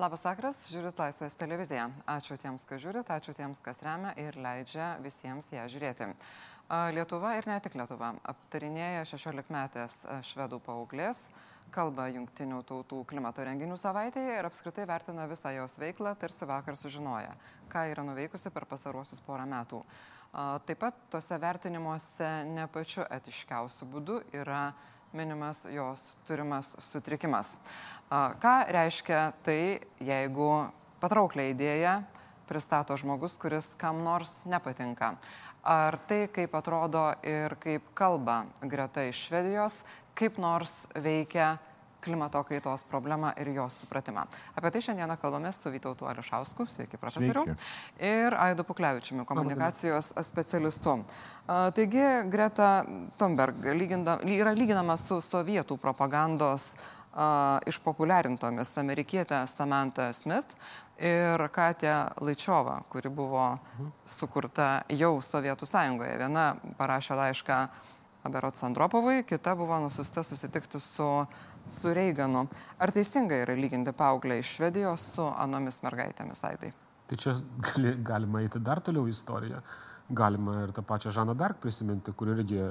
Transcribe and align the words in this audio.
Labas 0.00 0.22
vakaras, 0.24 0.62
žiūrit 0.72 0.96
Laisvės 0.96 1.34
televiziją. 1.36 1.82
Ačiū 2.08 2.38
tiems, 2.40 2.62
kas 2.64 2.80
žiūrit, 2.80 3.10
ačiū 3.12 3.34
tiems, 3.36 3.58
kas 3.60 3.82
remia 3.84 4.14
ir 4.16 4.38
leidžia 4.40 4.94
visiems 5.04 5.50
ją 5.52 5.66
žiūrėti. 5.68 6.06
Lietuva 6.96 7.34
ir 7.36 7.44
ne 7.50 7.58
tik 7.60 7.76
Lietuva 7.76 8.14
aptarinėja 8.32 9.02
16 9.10 9.52
metės 9.52 9.98
švedų 10.30 10.62
paauglės, 10.64 11.26
kalba 11.74 12.06
Junktinių 12.14 12.62
tautų 12.70 13.02
klimato 13.10 13.44
renginių 13.44 13.76
savaitėje 13.76 14.38
ir 14.38 14.48
apskritai 14.48 14.86
vertina 14.88 15.26
visą 15.28 15.52
jos 15.58 15.76
veiklą, 15.82 16.14
tarsi 16.16 16.48
vakar 16.48 16.80
sužinoja, 16.80 17.34
ką 17.68 17.82
yra 17.92 18.06
nuveikusi 18.06 18.54
per 18.54 18.64
pasaruosius 18.70 19.20
porą 19.26 19.44
metų. 19.52 19.82
Taip 20.64 20.80
pat 20.80 21.04
tuose 21.12 21.36
vertinimuose 21.44 22.30
ne 22.48 22.64
pačiu 22.72 23.04
etiškiausiu 23.04 23.90
būdu 23.92 24.22
yra 24.32 24.70
minimas 25.12 25.64
jos 25.70 26.16
turimas 26.26 26.74
sutrikimas. 26.78 27.56
Ką 28.10 28.54
reiškia 28.68 29.32
tai, 29.46 29.80
jeigu 30.02 30.50
patrauklę 31.02 31.50
idėją 31.52 32.00
pristato 32.50 32.96
žmogus, 32.98 33.36
kuris 33.38 33.74
kam 33.78 34.02
nors 34.04 34.44
nepatinka? 34.50 35.14
Ar 35.62 35.98
tai, 36.08 36.24
kaip 36.32 36.54
atrodo 36.56 37.10
ir 37.22 37.54
kaip 37.60 37.92
kalba 37.94 38.44
greta 38.62 39.04
iš 39.06 39.26
Švedijos, 39.28 39.82
kaip 40.18 40.40
nors 40.40 40.86
veikia 40.96 41.58
klimato 42.00 42.42
kaitos 42.48 42.84
problemą 42.88 43.32
ir 43.40 43.52
jos 43.54 43.80
supratimą. 43.84 44.24
Apie 44.56 44.70
tai 44.70 44.82
šiandieną 44.82 45.16
kalbame 45.20 45.52
su 45.52 45.70
Vytautu 45.70 46.06
Ališausku, 46.10 46.66
sveiki 46.66 46.98
profesoriu, 46.98 47.44
sveiki. 47.44 47.60
ir 48.10 48.34
Aidu 48.34 48.64
Puklevičiumi, 48.64 49.24
komunikacijos 49.28 50.12
specialistu. 50.22 50.98
Taigi, 51.46 52.06
Greta 52.30 52.84
Thunberg 53.18 53.64
lyginda, 53.74 54.18
yra 54.24 54.54
lyginama 54.56 54.96
su 54.96 55.20
sovietų 55.20 55.78
propagandos 55.80 56.74
išpopuliarintomis 57.66 58.76
amerikietė 58.78 59.42
Samantha 59.50 60.12
Smith 60.14 60.54
ir 61.00 61.42
Katė 61.50 61.94
Laičiova, 62.22 62.76
kuri 62.88 63.10
buvo 63.10 63.58
sukurta 64.06 64.84
jau 64.94 65.16
Sovietų 65.24 65.66
sąjungoje. 65.66 66.18
Viena 66.20 66.44
parašė 66.78 67.16
laišką 67.18 67.58
Berots 68.28 68.66
Andropovui, 68.66 69.22
kita 69.24 69.54
buvo 69.56 69.78
nusiusta 69.80 70.22
susitikti 70.26 70.80
su 70.80 71.08
su 71.70 71.94
Reiganu. 71.94 72.46
Ar 72.78 72.92
teisinga 72.94 73.42
yra 73.44 73.54
lyginti 73.58 73.92
paauglę 73.96 74.40
iš 74.40 74.56
Švedijos 74.56 75.06
su 75.14 75.26
anomis 75.36 75.82
mergaitėmis 75.84 76.42
Aidai? 76.48 76.72
Tai 77.10 77.18
čia 77.18 77.36
gali, 77.70 77.94
galima 78.06 78.42
eiti 78.44 78.62
dar 78.62 78.82
toliau 78.84 79.06
į 79.08 79.14
istoriją. 79.14 79.62
Galima 80.10 80.64
ir 80.64 80.74
tą 80.74 80.82
pačią 80.86 81.12
Žaną 81.14 81.36
Dark 81.38 81.60
prisiminti, 81.62 82.14
kur 82.16 82.32
irgi 82.34 82.64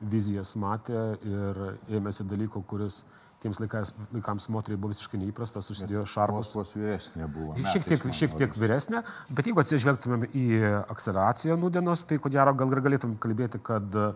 vizijas 0.00 0.54
matė 0.60 1.02
ir 1.26 1.60
ėmėsi 1.98 2.26
dalyko, 2.30 2.62
kuris 2.70 3.02
tiems 3.42 3.58
laikais, 3.60 3.90
laikams 4.14 4.46
moteriai 4.54 4.80
buvo 4.80 4.92
visiškai 4.94 5.18
neįprastas, 5.20 5.66
susidėjo 5.68 6.04
šarvus. 6.08 6.54
Vos 6.56 6.70
vyresnė 6.76 7.26
buvo. 7.30 7.56
Šiek 7.72 7.88
tiek, 7.90 8.06
šiek 8.20 8.38
tiek 8.38 8.54
vyresnė, 8.56 9.02
bet 9.34 9.50
jeigu 9.50 9.60
atsižvelgtumėm 9.60 10.28
į 10.30 10.46
akceleraciją 10.94 11.58
nudienos, 11.60 12.06
tai 12.08 12.20
ko 12.22 12.32
gero 12.32 12.54
gal 12.56 12.72
ir 12.72 12.82
galėtum 12.86 13.18
kalbėti, 13.20 13.60
kad 13.64 13.98
uh, 14.00 14.14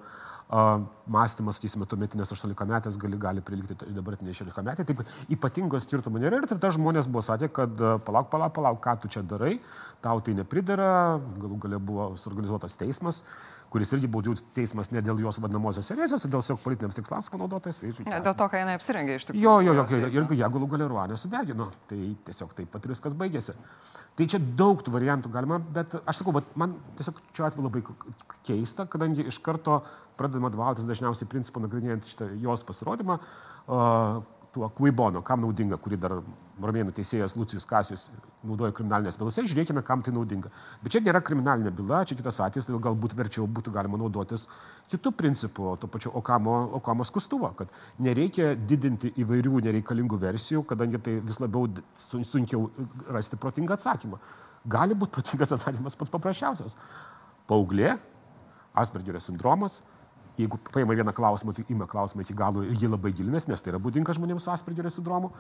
mąstymas, 0.49 1.59
sakysime, 1.59 1.85
tuometinės 1.89 2.33
18 2.33 2.69
metės 2.71 2.97
gali, 3.01 3.19
gali 3.21 3.45
prilygti 3.45 3.91
dabartinė 3.93 4.33
16 4.33 4.65
metė. 4.65 4.87
Taip, 4.89 5.03
ypatingo 5.35 5.81
skirtumo 5.83 6.23
nėra 6.23 6.41
ir 6.41 6.49
tada 6.49 6.71
žmonės 6.73 7.11
buvo 7.11 7.25
sakę, 7.27 7.51
kad 7.53 7.85
palauk, 8.07 8.31
palauk, 8.33 8.55
palauk, 8.57 8.81
ką 8.85 8.97
tu 9.03 9.13
čia 9.13 9.23
darai, 9.23 9.59
tau 10.05 10.23
tai 10.25 10.39
nepridara, 10.39 11.21
galų 11.43 11.61
galia 11.67 11.83
buvo 11.83 12.15
suorganizuotas 12.17 12.81
teismas 12.81 13.23
kuris 13.69 13.93
irgi 13.93 14.09
buvo 14.09 14.35
teismas 14.55 14.91
ne 14.95 15.03
dėl 15.05 15.21
jos 15.21 15.41
vadinamosios 15.43 15.91
erezijos, 15.93 16.25
o 16.25 16.31
dėl 16.33 16.45
savo 16.45 16.61
politiniams 16.63 16.97
tikslams 16.97 17.29
panaudotas. 17.33 17.83
Ir, 17.85 18.01
ne, 18.07 18.21
dėl 18.25 18.37
to, 18.39 18.49
kai 18.49 18.63
jinai 18.63 18.79
apsirengė 18.79 19.19
iš 19.19 19.29
tikrųjų. 19.29 19.45
Jo, 19.45 19.59
jo, 19.67 19.75
jo, 19.77 20.09
ir 20.09 20.41
ją 20.41 20.51
galų 20.55 20.71
galia 20.73 20.89
ruonė 20.89 21.21
sudegino. 21.21 21.69
Tai 21.91 22.01
tiesiog 22.29 22.55
taip 22.57 22.73
pat 22.73 22.89
viskas 22.89 23.17
baigėsi. 23.19 23.57
Tai 24.19 24.27
čia 24.27 24.41
daug 24.59 24.81
tų 24.83 24.91
variantų 24.97 25.31
galima, 25.31 25.61
bet 25.61 25.93
aš 26.01 26.23
sakau, 26.23 26.41
man 26.59 26.75
tiesiog 26.99 27.21
šiuo 27.29 27.45
atveju 27.47 27.67
labai 27.69 27.85
keista, 28.49 28.89
kadangi 28.91 29.29
iš 29.31 29.39
karto 29.45 29.83
pradedama 30.19 30.51
vadovautis 30.51 30.89
dažniausiai 30.89 31.31
principu 31.31 31.63
nagrinėjant 31.65 32.11
šitą 32.11 32.33
jos 32.43 32.67
pasirodymą, 32.67 33.19
tuo 34.53 34.69
Kuibono, 34.73 35.21
kam 35.23 35.43
naudinga, 35.45 35.77
kurį 35.77 35.99
dar 36.01 36.15
romėnų 36.63 36.95
teisėjas 36.97 37.35
Lucijus 37.37 37.67
Kasijus 37.69 38.07
naudoja 38.47 38.73
kriminalinės 38.75 39.19
bylose, 39.21 39.45
žiūrėkime, 39.47 39.83
kam 39.87 40.03
tai 40.03 40.15
naudinga. 40.17 40.51
Bet 40.83 40.95
čia 40.95 41.03
nėra 41.05 41.21
kriminalinė 41.25 41.71
byla, 41.77 42.01
čia 42.09 42.17
kitas 42.19 42.41
atvejis, 42.43 42.67
todėl 42.67 42.81
galbūt 42.89 43.15
verčiau 43.19 43.45
būtų 43.45 43.75
galima 43.75 44.01
naudotis 44.01 44.47
kitų 44.89 45.13
principų, 45.19 45.75
to 45.83 45.91
pačiu 45.93 46.15
Okamo, 46.17 46.57
Okamo 46.81 47.05
skustuvo, 47.05 47.51
kad 47.59 47.73
nereikia 48.01 48.55
didinti 48.57 49.13
įvairių 49.21 49.61
nereikalingų 49.69 50.19
versijų, 50.25 50.65
kadangi 50.69 51.03
tai 51.05 51.19
vis 51.21 51.41
labiau 51.45 51.69
sunkiau 52.25 52.71
rasti 53.13 53.37
protingą 53.37 53.77
atsakymą. 53.77 54.19
Gali 54.69 54.97
būti 54.97 55.15
protingas 55.19 55.53
atsakymas 55.55 55.97
pats 55.99 56.15
paprasčiausias. 56.17 56.79
Pauglė, 57.49 57.99
Aspergerio 58.79 59.21
sindromas, 59.21 59.83
jeigu 60.39 60.59
paima 60.73 60.95
vieną 60.95 61.13
klausimą, 61.15 61.53
tai 61.57 61.65
ima 61.69 61.87
klausimą 61.91 62.23
iki 62.23 62.37
galo 62.37 62.63
ir 62.65 62.77
jį 62.79 62.93
labai 62.93 63.13
gilinės, 63.17 63.49
nes 63.51 63.63
tai 63.63 63.73
yra 63.73 63.81
būdinga 63.83 64.15
žmonėms 64.17 64.47
su 64.47 64.53
Aspergerio 64.53 64.91
sindromu. 64.95 65.33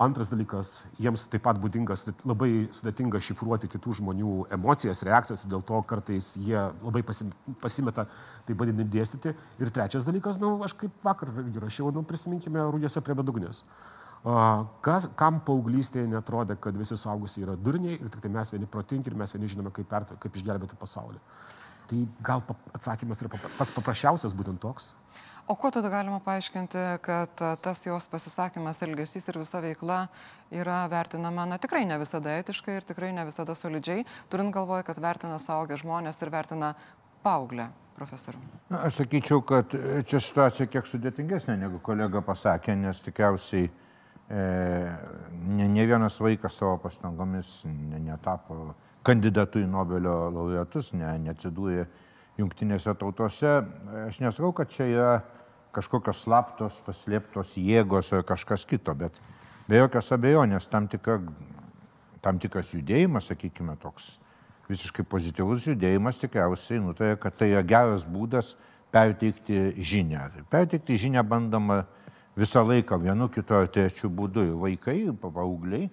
Antras 0.00 0.30
dalykas, 0.32 0.82
jiems 1.00 1.26
taip 1.32 1.44
pat 1.46 1.60
būdingas 1.60 2.06
labai 2.24 2.68
sudėtinga 2.76 3.20
šifruoti 3.22 3.70
kitų 3.72 3.98
žmonių 4.00 4.36
emocijas, 4.56 5.04
reakcijas, 5.08 5.46
dėl 5.48 5.64
to 5.66 5.82
kartais 5.88 6.34
jie 6.36 6.58
labai 6.58 7.04
pasimeta 7.06 8.06
taip 8.46 8.60
vadinti 8.60 8.86
dėstyti. 8.96 9.34
Ir 9.60 9.72
trečias 9.74 10.06
dalykas, 10.08 10.40
na, 10.40 10.48
nu, 10.48 10.64
aš 10.64 10.76
kaip 10.80 11.04
vakar 11.04 11.32
rašiau, 11.62 11.92
nu, 11.94 12.04
prisiminkime 12.06 12.64
rūjose 12.72 13.02
prie 13.04 13.16
bedugnės. 13.18 13.64
Kas, 14.82 15.06
kam 15.18 15.38
paauglystėje 15.46 16.08
netrodė, 16.10 16.56
kad 16.58 16.74
visi 16.74 16.96
saugusiai 16.98 17.44
yra 17.44 17.54
durniai 17.54 17.98
ir 18.00 18.08
tik 18.10 18.24
tai 18.24 18.32
mes 18.34 18.50
vieni 18.50 18.66
protingi 18.66 19.12
ir 19.12 19.18
mes 19.18 19.34
vieni 19.36 19.50
žinome, 19.52 19.70
kaip, 19.74 19.86
per, 19.90 20.08
kaip 20.22 20.38
išgelbėti 20.38 20.78
pasaulį. 20.80 21.20
Tai 21.86 22.02
gal 22.26 22.42
atsakymas 22.74 23.22
yra 23.22 23.40
pats 23.58 23.74
paprasčiausias 23.74 24.34
būtent 24.36 24.62
toks. 24.62 24.92
O 25.46 25.54
kuo 25.54 25.70
tada 25.70 25.86
galima 25.86 26.18
paaiškinti, 26.18 26.80
kad 27.06 27.42
tas 27.62 27.84
jos 27.86 28.08
pasisakymas, 28.10 28.80
elgesys 28.82 29.28
ir 29.30 29.38
visa 29.38 29.60
veikla 29.62 30.00
yra 30.50 30.80
vertinama, 30.90 31.44
na 31.46 31.58
tikrai 31.62 31.84
ne 31.86 32.00
visada 32.02 32.32
etiškai 32.40 32.80
ir 32.80 32.86
tikrai 32.88 33.12
ne 33.14 33.22
visada 33.28 33.54
solidžiai, 33.54 34.02
turint 34.32 34.50
galvoje, 34.54 34.82
kad 34.88 34.98
vertina 34.98 35.38
saugę 35.38 35.78
žmonės 35.78 36.18
ir 36.24 36.32
vertina 36.34 36.72
paauglę 37.22 37.68
profesorių? 37.94 38.42
Na, 38.72 38.82
aš 38.88 38.98
sakyčiau, 39.04 39.44
kad 39.46 39.78
čia 40.10 40.18
situacija 40.18 40.66
kiek 40.72 40.90
sudėtingesnė, 40.90 41.54
negu 41.62 41.78
kolega 41.84 42.24
pasakė, 42.26 42.74
nes 42.82 42.98
tikriausiai 43.06 43.68
e, 43.70 44.42
ne, 45.46 45.70
ne 45.78 45.86
vienas 45.86 46.18
vaikas 46.18 46.58
savo 46.58 46.74
pastangomis 46.82 47.60
ne, 47.70 48.02
netapo 48.10 48.74
kandidatu 49.06 49.62
į 49.62 49.68
Nobelio 49.70 50.16
laureatus, 50.34 50.90
ne, 50.98 51.08
neatsidūrė 51.28 51.86
jungtinėse 52.40 52.94
tautose. 52.98 53.60
Aš 54.06 54.20
nesakau, 54.24 54.52
kad 54.56 54.72
čia 54.72 54.88
yra 54.90 55.14
kažkokios 55.76 56.24
slaptos, 56.24 56.78
paslėptos 56.86 57.56
jėgos 57.60 58.12
ar 58.16 58.24
kažkas 58.26 58.64
kito, 58.68 58.94
bet 58.96 59.16
be 59.68 59.80
jokios 59.80 60.08
abejonės 60.16 60.68
tam, 60.72 60.88
tikra, 60.90 61.18
tam 62.24 62.40
tikras 62.42 62.72
judėjimas, 62.74 63.28
sakykime, 63.30 63.76
toks 63.82 64.16
visiškai 64.70 65.04
pozityvus 65.06 65.68
judėjimas 65.70 66.18
tikriausiai 66.22 66.80
nutarė, 66.82 67.18
kad 67.20 67.36
tai 67.38 67.52
yra 67.52 67.62
geras 67.66 68.06
būdas 68.08 68.54
perteikti 68.94 69.76
žinią. 69.76 70.30
Perteikti 70.50 70.96
žinią 71.06 71.22
bandoma 71.28 71.84
visą 72.36 72.64
laiką 72.66 72.98
vienu, 73.04 73.28
kitu 73.32 73.54
ar 73.54 73.68
trečiu 73.70 74.10
būdu 74.10 74.48
ir 74.48 74.58
vaikai, 74.60 74.98
ir 75.06 75.14
paaugliai 75.20 75.90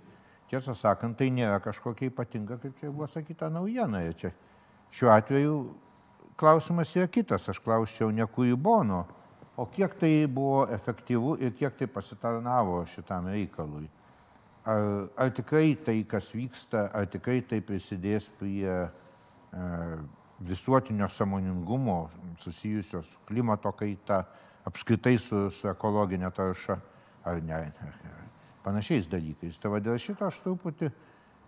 tiesą 0.53 0.75
sakant, 0.77 1.17
tai 1.17 1.31
nėra 1.33 1.57
kažkokia 1.63 2.11
ypatinga, 2.11 2.59
kaip 2.61 2.77
čia 2.79 2.91
buvo 2.91 3.07
sakyta, 3.09 3.49
naujiena. 3.53 4.03
Čia 4.17 4.33
šiuo 4.93 5.09
atveju 5.13 5.57
klausimas 6.37 6.93
yra 6.97 7.09
kitas. 7.09 7.49
Aš 7.49 7.61
klausčiau 7.63 8.11
ne 8.13 8.27
Kuibono, 8.29 9.03
o 9.57 9.65
kiek 9.69 9.97
tai 9.99 10.13
buvo 10.29 10.65
efektyvu 10.73 11.37
ir 11.41 11.53
kiek 11.57 11.77
tai 11.79 11.89
pasitarnavo 11.89 12.83
šitam 12.89 13.29
reikalui. 13.33 13.89
Ar, 14.63 15.09
ar 15.19 15.33
tikrai 15.35 15.73
tai, 15.75 15.97
kas 16.07 16.31
vyksta, 16.31 16.87
ar 16.95 17.09
tikrai 17.11 17.41
tai 17.43 17.59
prisidės 17.65 18.29
prie 18.39 18.69
e, 18.71 18.87
visuotinio 20.39 21.09
samoningumo 21.11 21.97
susijusio 22.39 23.03
su 23.03 23.19
klimato 23.27 23.73
kaita, 23.75 24.23
apskritai 24.63 25.17
su, 25.19 25.49
su 25.51 25.67
ekologinė 25.67 26.31
tarša, 26.31 26.79
ar 27.27 27.43
ne 27.43 27.59
panašiais 28.63 29.07
dalykais. 29.11 29.59
Tai 29.61 29.79
dėl 29.83 29.99
šito 30.01 30.27
aš 30.27 30.39
truputį 30.43 30.89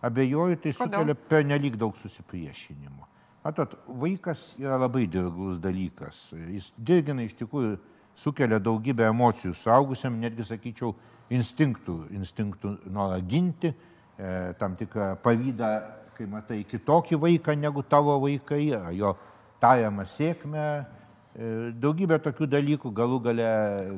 abejoju, 0.05 0.59
tai 0.61 0.73
sukelia 0.75 1.15
per 1.15 1.45
nelik 1.47 1.77
daug 1.79 1.95
susipriešinimo. 1.97 3.07
Matot, 3.45 3.75
vaikas 3.85 4.55
yra 4.57 4.77
labai 4.81 5.05
dirglus 5.11 5.59
dalykas. 5.61 6.31
Jis 6.33 6.71
dirgina 6.77 7.25
iš 7.25 7.35
tikrųjų 7.37 7.75
sukelia 8.17 8.57
daugybę 8.63 9.05
emocijų 9.11 9.53
suaugusiam, 9.53 10.17
netgi 10.17 10.47
sakyčiau, 10.47 10.95
instinktų, 11.35 11.99
instinktų 12.15 12.71
norą 12.93 13.19
ginti, 13.25 13.69
e, 13.69 14.53
tam 14.59 14.75
tikrą 14.77 15.15
pavydą, 15.21 15.69
kai 16.15 16.25
matai 16.31 16.63
kitokį 16.63 17.19
vaiką 17.21 17.55
negu 17.59 17.83
tavo 17.83 18.15
vaikai, 18.23 18.69
jo 18.95 19.13
tariamą 19.61 20.05
sėkmę, 20.07 20.67
daugybė 21.83 22.19
tokių 22.23 22.47
dalykų 22.47 22.91
galų 22.95 23.19
gale. 23.25 23.49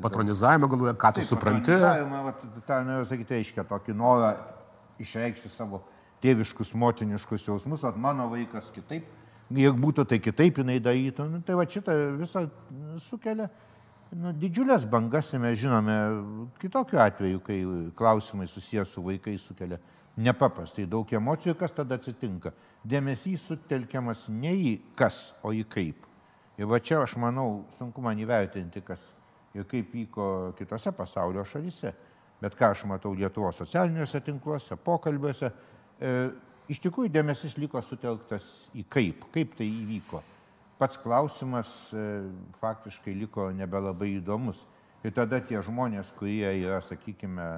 Patronizavimą 0.02 0.70
galų 0.70 0.88
gale, 0.88 0.98
ką 0.98 1.12
tu 1.14 1.22
taip, 1.22 1.28
supranti. 1.28 1.70
Patronizavimą, 1.70 2.22
va, 2.26 2.32
tą 2.66 2.80
noriu 2.88 3.06
sakyti, 3.06 3.36
reiškia 3.36 3.64
tokį 3.68 3.94
norą 3.98 4.32
išreikšti 5.02 5.52
savo 5.52 5.84
tėviškus, 6.24 6.74
motiniškus 6.74 7.46
jausmus, 7.46 7.84
o 7.86 7.92
mano 8.00 8.26
vaikas 8.32 8.72
kitaip, 8.74 9.06
jeigu 9.54 9.78
būtų 9.84 10.08
tai 10.10 10.18
kitaip 10.22 10.58
jinai 10.58 10.80
darytų. 10.82 11.28
Nu, 11.30 11.42
tai 11.46 11.54
va 11.58 11.66
šitą 11.70 11.94
visą 12.18 12.48
sukelia 13.02 13.46
nu, 14.16 14.32
didžiulės 14.34 14.88
bangas 14.90 15.30
mes 15.38 15.60
žinome 15.60 15.94
kitokiu 16.58 16.98
atveju, 17.04 17.44
kai 17.46 17.60
klausimai 17.98 18.48
susijęs 18.50 18.96
su 18.96 19.04
vaikais 19.04 19.46
sukelia 19.46 19.78
nepaprastai 20.18 20.86
daug 20.90 21.06
emocijų, 21.14 21.54
kas 21.58 21.74
tada 21.76 21.98
atsitinka. 21.98 22.52
Dėmesys 22.88 23.46
sutelkiamas 23.46 24.26
ne 24.32 24.54
į 24.56 24.72
kas, 24.98 25.28
o 25.46 25.54
į 25.54 25.62
kaip. 25.70 26.07
Ir 26.58 26.66
va 26.66 26.80
čia 26.82 27.02
aš 27.04 27.14
manau, 27.22 27.64
sunku 27.78 28.02
man 28.02 28.18
įvertinti, 28.18 28.82
kas 28.82 29.02
ir 29.54 29.66
kaip 29.68 29.92
vyko 29.94 30.28
kitose 30.58 30.92
pasaulio 30.96 31.44
šalyse. 31.46 31.92
Bet 32.38 32.54
ką 32.58 32.72
aš 32.72 32.84
matau 32.86 33.14
Lietuvos 33.18 33.58
socialiniuose 33.58 34.20
tinkluose, 34.26 34.76
pokalbiuose, 34.82 35.50
e, 35.98 36.10
iš 36.70 36.78
tikrųjų 36.84 37.10
dėmesys 37.14 37.56
liko 37.58 37.82
sutelktas 37.82 38.68
į 38.78 38.84
kaip, 38.90 39.24
kaip 39.34 39.56
tai 39.58 39.66
įvyko. 39.66 40.22
Pats 40.78 41.00
klausimas 41.02 41.72
e, 41.90 42.04
faktiškai 42.60 43.14
liko 43.18 43.48
nebelabai 43.54 44.12
įdomus. 44.20 44.62
Ir 45.02 45.14
tada 45.14 45.40
tie 45.42 45.58
žmonės, 45.62 46.12
kurie 46.18 46.46
yra, 46.60 46.78
sakykime, 46.82 47.48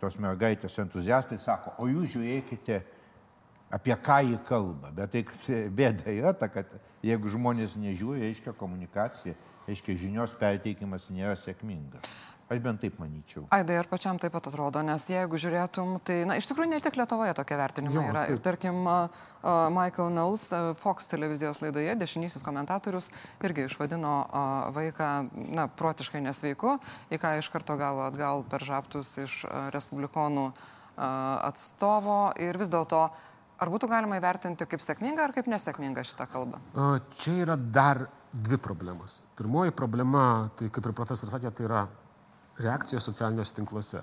tos 0.00 0.16
mergaitės 0.20 0.78
entuziastai, 0.80 1.36
sako, 1.40 1.74
o 1.80 1.88
jūs 1.88 2.14
žiūrėkite, 2.14 2.80
apie 3.70 3.96
ką 3.96 4.20
jį 4.26 4.40
kalba. 4.48 4.90
Bet 4.94 5.14
tai 5.14 5.24
bėda 5.70 6.10
yra 6.12 6.34
ta, 6.36 6.50
kad 6.52 6.70
jeigu 7.06 7.30
žmonės 7.32 7.78
nežiūri, 7.80 8.26
reiškia 8.26 8.56
komunikacija, 8.58 9.36
reiškia 9.68 9.98
žinios 10.00 10.34
perteikimas 10.38 11.08
nėra 11.14 11.38
sėkmingas. 11.38 12.10
Aš 12.50 12.58
bent 12.58 12.80
taip 12.82 12.96
manyčiau. 12.98 13.44
Aidai, 13.54 13.76
ar 13.78 13.86
pačiam 13.86 14.16
taip 14.18 14.32
pat 14.34 14.48
atrodo, 14.50 14.80
nes 14.82 15.04
jeigu 15.06 15.38
žiūrėtum, 15.38 15.92
tai, 16.02 16.16
na, 16.26 16.34
iš 16.40 16.48
tikrųjų, 16.50 16.72
ne 16.72 16.80
tik 16.82 16.96
Lietuvoje 16.98 17.30
tokie 17.38 17.54
vertinimai 17.54 18.00
jo, 18.00 18.06
yra. 18.10 18.24
Taip. 18.26 18.34
Ir 18.34 18.42
tarkim, 18.42 18.80
uh, 18.90 19.28
Michael 19.70 20.10
Knowles, 20.10 20.48
uh, 20.50 20.72
Fox 20.80 21.06
televizijos 21.12 21.62
laidoje, 21.62 21.94
dešinysis 22.00 22.42
komentatorius, 22.42 23.12
irgi 23.46 23.68
išvadino 23.68 24.16
uh, 24.24 24.50
vaiką, 24.74 25.12
na, 25.54 25.68
protiškai 25.70 26.24
nesveiku, 26.26 26.74
į 27.14 27.22
ką 27.22 27.36
iš 27.38 27.52
karto 27.54 27.78
gavo 27.78 28.02
atgal 28.08 28.42
per 28.50 28.66
žaptus 28.66 29.14
iš 29.22 29.44
uh, 29.46 29.70
respublikonų 29.70 30.48
uh, 30.50 30.58
atstovo. 31.46 32.32
Ir 32.34 32.58
vis 32.58 32.74
dėlto, 32.74 33.06
ar 33.60 33.70
būtų 33.72 33.90
galima 33.90 34.18
įvertinti 34.20 34.66
kaip 34.68 34.82
sėkmingą 34.84 35.26
ar 35.26 35.34
kaip 35.36 35.50
nesėkmingą 35.52 36.04
šitą 36.08 36.26
kalbą? 36.32 36.60
Čia 37.20 37.36
yra 37.44 37.56
dar 37.56 38.06
dvi 38.32 38.58
problemos. 38.62 39.20
Pirmoji 39.38 39.74
problema, 39.76 40.50
tai 40.58 40.70
kaip 40.72 40.86
ir 40.86 40.96
profesorius 40.96 41.34
sakė, 41.34 41.52
tai 41.54 41.66
yra 41.66 41.84
reakcijos 42.60 43.06
socialiniuose 43.10 43.56
tinkluose. 43.56 44.02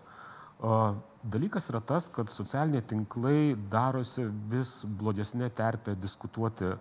O 0.60 0.96
dalykas 1.24 1.70
yra 1.72 1.82
tas, 1.86 2.10
kad 2.14 2.32
socialiniai 2.34 2.86
tinklai 2.90 3.56
darosi 3.72 4.26
vis 4.52 4.80
blogesnė 5.00 5.50
terpė 5.54 5.96
diskutuoti 6.02 6.74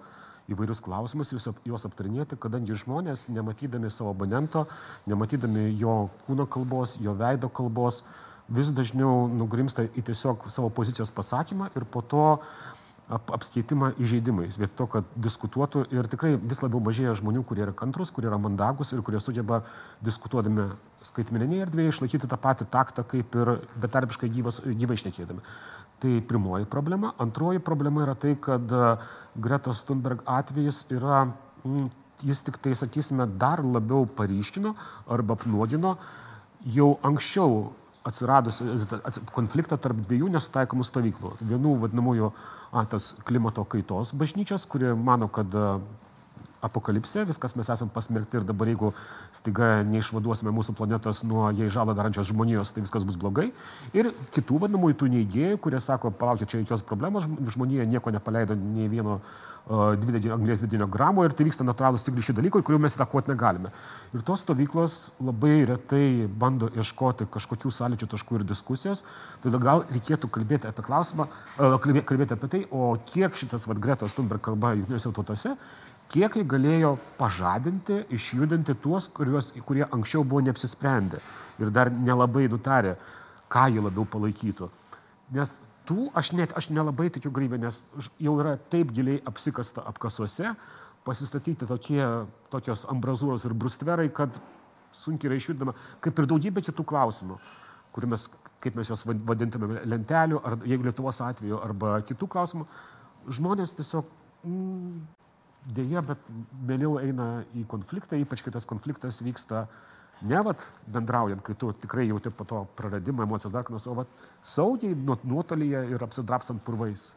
įvairius 0.52 0.80
klausimus 0.80 1.32
ir 1.34 1.42
juos 1.66 1.86
aptarinėti, 1.88 2.38
kadangi 2.38 2.76
žmonės, 2.78 3.26
nematydami 3.34 3.90
savo 3.90 4.12
abonento, 4.14 4.64
nematydami 5.10 5.72
jo 5.80 6.06
kūno 6.26 6.46
kalbos, 6.46 6.96
jo 7.02 7.16
veido 7.18 7.50
kalbos, 7.50 8.04
vis 8.48 8.70
dažniau 8.74 9.26
nugrimsta 9.30 9.86
į 9.86 10.06
tiesiog 10.06 10.46
savo 10.52 10.70
pozicijos 10.70 11.10
pasakymą 11.14 11.70
ir 11.74 11.86
po 11.90 12.02
to 12.02 12.26
ap, 13.08 13.30
apskaitimą 13.34 13.92
įžeidimais, 14.02 14.58
vietoj 14.58 14.76
to, 14.78 14.86
kad 14.96 15.08
diskutuotų 15.26 15.86
ir 15.94 16.08
tikrai 16.10 16.34
vis 16.38 16.62
labiau 16.62 16.80
mažėja 16.82 17.16
žmonių, 17.20 17.42
kurie 17.46 17.64
yra 17.66 17.74
kantrus, 17.76 18.12
kurie 18.14 18.30
yra 18.30 18.38
mandagus 18.38 18.92
ir 18.94 19.02
kurie 19.06 19.20
sugeba 19.22 19.62
diskutuodami 20.04 20.68
skaitmeninėje 21.06 21.66
erdvėje 21.66 21.94
išlaikyti 21.94 22.30
tą 22.30 22.38
patį 22.40 22.68
taktą, 22.70 23.06
kaip 23.06 23.34
ir 23.38 23.52
betarpiškai 23.82 24.30
gyvas, 24.32 24.62
gyvai 24.66 24.98
išnekėdami. 24.98 25.44
Tai 26.02 26.12
pirmoji 26.28 26.68
problema. 26.68 27.14
Antroji 27.22 27.62
problema 27.64 28.02
yra 28.04 28.14
tai, 28.20 28.34
kad 28.36 28.72
e, 28.72 28.88
Gretos 29.40 29.80
Thunberg 29.88 30.20
atvejis 30.28 30.82
yra, 30.92 31.22
mm, 31.64 31.86
jis 32.26 32.42
tik 32.44 32.58
tai, 32.60 32.74
sakysime, 32.76 33.24
dar 33.40 33.62
labiau 33.64 34.04
paryškino 34.18 34.74
arba 35.08 35.38
apnuogino 35.38 35.94
jau 36.74 36.96
anksčiau 37.06 37.70
atsiradus 38.06 38.62
konfliktą 39.34 39.78
tarp 39.82 40.00
dviejų 40.06 40.30
nesutaikomų 40.36 40.86
stovyklų. 40.86 41.36
Vienų 41.42 41.76
vadinamųjų 41.84 42.32
tas 42.90 43.14
klimato 43.26 43.64
kaitos 43.64 44.12
bažnyčios, 44.16 44.66
kurie 44.70 44.92
mano, 44.94 45.28
kad 45.32 45.52
apokalipsė, 46.66 47.26
viskas 47.28 47.54
mes 47.58 47.68
esame 47.70 47.92
pasmerkti 47.94 48.40
ir 48.40 48.46
dabar 48.48 48.70
jeigu 48.70 48.92
staiga 49.36 49.68
neišvaduosime 49.86 50.52
mūsų 50.56 50.74
planetos 50.78 51.22
nuo 51.28 51.50
jai 51.54 51.68
žalą 51.72 51.94
darančios 51.94 52.30
žmonijos, 52.32 52.72
tai 52.74 52.82
viskas 52.82 53.06
bus 53.06 53.18
blogai. 53.20 53.50
Ir 53.94 54.10
kitų 54.34 54.62
vadinamųjų 54.64 54.98
tų 55.02 55.10
neįgėjų, 55.14 55.60
kurie 55.62 55.82
sako, 55.82 56.10
palaukite, 56.16 56.48
čia 56.54 56.62
jokios 56.62 56.86
problemos, 56.86 57.28
žmonija 57.54 57.86
nieko 57.90 58.14
nepaleido 58.14 58.56
nei 58.58 58.88
vieno 58.90 59.20
uh, 59.20 59.46
anglės 59.66 60.60
dvidinio 60.62 60.86
gramo 60.86 61.24
ir 61.26 61.34
tai 61.34 61.46
vyksta 61.48 61.64
natūralūs 61.66 62.04
tik 62.06 62.20
šį 62.22 62.36
dalykai, 62.38 62.62
kurių 62.62 62.78
mes 62.84 62.94
įtakoti 62.94 63.32
negalime. 63.32 63.72
Ir 64.14 64.22
tos 64.26 64.44
stovyklos 64.44 64.98
labai 65.18 65.64
retai 65.66 66.26
bando 66.26 66.68
ieškoti 66.76 67.26
kažkokių 67.34 67.72
sąlyčių 67.74 68.10
taškų 68.12 68.38
ir 68.38 68.46
diskusijos, 68.46 69.02
todėl 69.42 69.62
gal 69.64 69.82
reikėtų 69.90 70.30
kalbėti 70.30 70.70
apie 70.70 70.86
klausimą, 70.86 71.26
kalbėti 71.58 72.36
apie 72.36 72.52
tai, 72.52 72.62
o 72.70 72.94
kiek 73.10 73.34
šitas 73.34 73.66
vad 73.66 73.82
Gretos 73.82 74.14
Thunberg 74.14 74.44
kalba 74.46 74.76
jungtinėse 74.76 75.10
tautose 75.16 75.56
kiek 76.12 76.36
jie 76.38 76.44
galėjo 76.46 76.94
pažadinti, 77.18 78.04
išjudinti 78.14 78.76
tuos, 78.82 79.08
kuriuos, 79.10 79.52
kurie 79.66 79.86
anksčiau 79.90 80.24
buvo 80.24 80.44
neapsisprendę 80.46 81.20
ir 81.58 81.72
dar 81.74 81.90
nelabai 81.90 82.46
nutarė, 82.52 82.96
ką 83.50 83.66
jie 83.72 83.82
labiau 83.82 84.06
palaikytų. 84.10 84.68
Nes 85.34 85.58
tų 85.86 86.08
aš 86.18 86.32
net, 86.36 86.54
aš 86.58 86.70
nelabai 86.74 87.08
tikiu 87.14 87.32
grybė, 87.34 87.60
nes 87.62 87.82
jau 88.22 88.34
yra 88.40 88.56
taip 88.72 88.92
giliai 88.96 89.20
apsikasta 89.28 89.84
apkasuose, 89.90 90.54
pasistatyti 91.06 91.68
tokie, 91.68 92.02
tokios 92.50 92.84
ambrazūros 92.90 93.46
ir 93.46 93.54
brustverai, 93.54 94.08
kad 94.14 94.34
sunkiai 94.96 95.30
yra 95.30 95.38
išjudinama, 95.38 95.76
kaip 96.04 96.18
ir 96.18 96.28
daugybė 96.30 96.64
kitų 96.66 96.86
klausimų, 96.88 97.38
kurių 97.94 98.10
mes, 98.14 98.26
kaip 98.64 98.78
mes 98.78 98.90
juos 98.90 99.04
vadintume, 99.06 99.82
lentelių, 99.86 100.40
ar 100.42 100.58
jeigu 100.66 100.88
Lietuvos 100.88 101.20
atveju, 101.24 101.60
arba 101.62 102.00
kitų 102.08 102.28
klausimų, 102.32 102.66
žmonės 103.38 103.76
tiesiog 103.78 104.08
mm, 104.46 104.96
dėja, 105.76 106.02
bet 106.06 106.30
vėliau 106.68 106.96
eina 107.02 107.28
į 107.56 107.66
konfliktą, 107.70 108.18
ypač 108.22 108.42
kai 108.44 108.54
tas 108.54 108.68
konfliktas 108.68 109.22
vyksta 109.24 109.66
ne 110.22 110.42
vat 110.42 110.62
bendraujant, 110.86 111.42
kai 111.44 111.54
tu 111.54 111.72
tikrai 111.72 112.08
jauti 112.08 112.30
po 112.30 112.44
to 112.44 112.64
praradimą, 112.78 113.26
emocijos 113.26 113.52
dar 113.52 113.64
kinos, 113.64 113.86
o 113.86 113.94
vat 113.94 114.08
saugiai 114.42 114.96
nuotolyje 114.96 115.84
ir 115.92 116.04
apsidrapstant 116.04 116.62
purvais. 116.64 117.10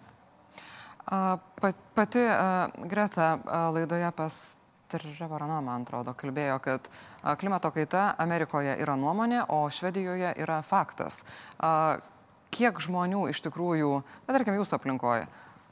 Pati 1.96 2.26
Greta 2.92 3.40
laidoje 3.74 4.12
pas 4.16 4.40
Trevorano, 4.90 5.60
man 5.62 5.84
atrodo, 5.86 6.16
kalbėjo, 6.18 6.56
kad 6.66 6.88
klimato 7.38 7.70
kaita 7.70 8.16
Amerikoje 8.18 8.74
yra 8.82 8.96
nuomonė, 8.98 9.44
o 9.54 9.68
Švedijoje 9.70 10.32
yra 10.42 10.64
faktas. 10.66 11.22
Kiek 12.50 12.82
žmonių 12.82 13.28
iš 13.30 13.44
tikrųjų, 13.46 13.92
bet 14.26 14.34
tarkim, 14.34 14.58
jūsų 14.58 14.80
aplinkoje, 14.80 15.28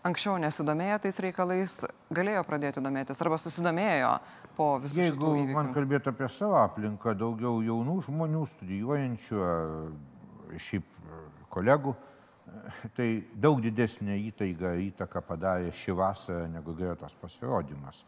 anksčiau 0.06 0.38
nesidomėję 0.38 1.00
tais 1.08 1.18
reikalais, 1.26 1.80
galėjo 2.14 2.44
pradėti 2.46 2.84
domėtis 2.86 3.18
arba 3.26 3.42
susidomėjo 3.42 4.12
po 4.58 4.68
visų 4.82 5.00
Jeigu 5.04 5.16
šitų 5.16 5.32
įvykių? 5.44 5.56
man 5.56 5.72
kalbėti 5.76 6.12
apie 6.12 6.28
savo 6.34 6.58
aplinką, 6.60 7.14
daugiau 7.18 7.62
jaunų 7.66 7.98
žmonių, 8.08 8.44
studijuojančių, 8.54 9.42
šiaip 10.68 10.88
kolegų, 11.54 11.94
tai 12.98 13.10
daug 13.36 13.62
didesnė 13.64 14.18
įtaiga, 14.32 14.74
įtaka 14.90 15.22
padarė 15.26 15.74
šį 15.76 15.98
vasarą 16.02 16.48
negu 16.52 16.76
Gretos 16.78 17.16
pasirodymas. 17.22 18.04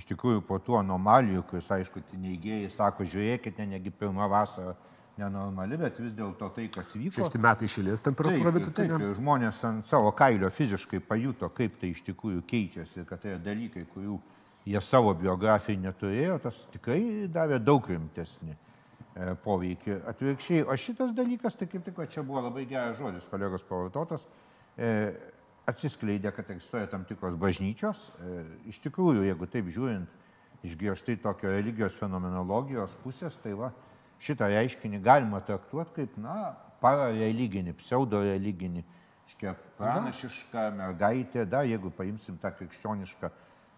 Iš 0.00 0.06
tikrųjų, 0.08 0.40
po 0.48 0.56
tų 0.56 0.78
anomalijų, 0.80 1.42
kuris, 1.50 1.68
aišku, 1.74 2.00
neįgėjai 2.16 2.70
sako, 2.72 3.04
žiūrėkite, 3.04 3.66
negi 3.68 3.92
pirmą 3.92 4.24
vasarą 4.32 4.72
nenormali, 5.20 5.76
bet 5.76 5.98
vis 6.00 6.14
dėlto 6.16 6.48
tai, 6.56 6.68
kas 6.72 6.94
vyko. 6.96 7.18
Šešti 7.18 7.40
metai 7.42 7.68
išėlės 7.68 8.04
temperatūra 8.06 8.52
vidutinė. 8.56 8.96
Taip, 8.96 9.16
žmonės 9.18 9.60
ant 9.68 9.90
savo 9.90 10.12
kailio 10.16 10.48
fiziškai 10.48 11.02
pajuto, 11.04 11.50
kaip 11.52 11.76
tai 11.82 11.92
iš 11.92 12.00
tikrųjų 12.06 12.40
keičiasi 12.48 13.02
ir 13.02 13.08
kad 13.10 13.20
tai 13.20 13.34
yra 13.34 13.42
dalykai, 13.44 13.84
kurių 13.92 14.16
jie 14.66 14.80
savo 14.84 15.14
biografijai 15.18 15.80
neturėjo, 15.82 16.38
tas 16.42 16.58
tikrai 16.72 17.28
davė 17.32 17.58
daug 17.62 17.86
rimtesnį 17.90 18.54
e, 18.54 19.34
poveikį. 19.44 19.98
Atvirkščiai, 20.12 20.64
o 20.66 20.76
šitas 20.78 21.14
dalykas, 21.16 21.58
tai 21.58 21.68
kaip 21.70 21.84
tik, 21.86 22.00
čia 22.12 22.24
buvo 22.26 22.44
labai 22.46 22.64
geras 22.70 22.98
žodis, 23.00 23.28
kolegos 23.30 23.66
pavartotas, 23.68 24.26
e, 24.76 25.12
atsiskleidė, 25.70 26.32
kad 26.34 26.50
egzistuoja 26.54 26.90
tam 26.90 27.06
tikros 27.08 27.38
bažnyčios. 27.40 28.10
E, 28.22 28.42
iš 28.72 28.82
tikrųjų, 28.86 29.26
jeigu 29.26 29.50
taip 29.50 29.70
žiūrint, 29.74 30.18
iš 30.62 30.76
griežtai 30.78 31.18
tokio 31.18 31.50
religijos 31.50 31.96
fenomenologijos 31.98 32.94
pusės, 33.02 33.38
tai 33.42 33.56
va, 33.58 33.72
šitą 34.22 34.46
reiškinį 34.52 35.02
galima 35.02 35.42
traktuoti 35.42 36.02
kaip, 36.02 36.18
na, 36.22 36.54
parareliginį, 36.82 37.74
pseudo-religinį, 37.78 38.82
pranašišką 39.78 40.64
mergaitę, 40.76 41.46
dar 41.48 41.66
jeigu 41.66 41.90
paimsim 41.94 42.36
tą 42.42 42.50
krikščionišką, 42.54 43.30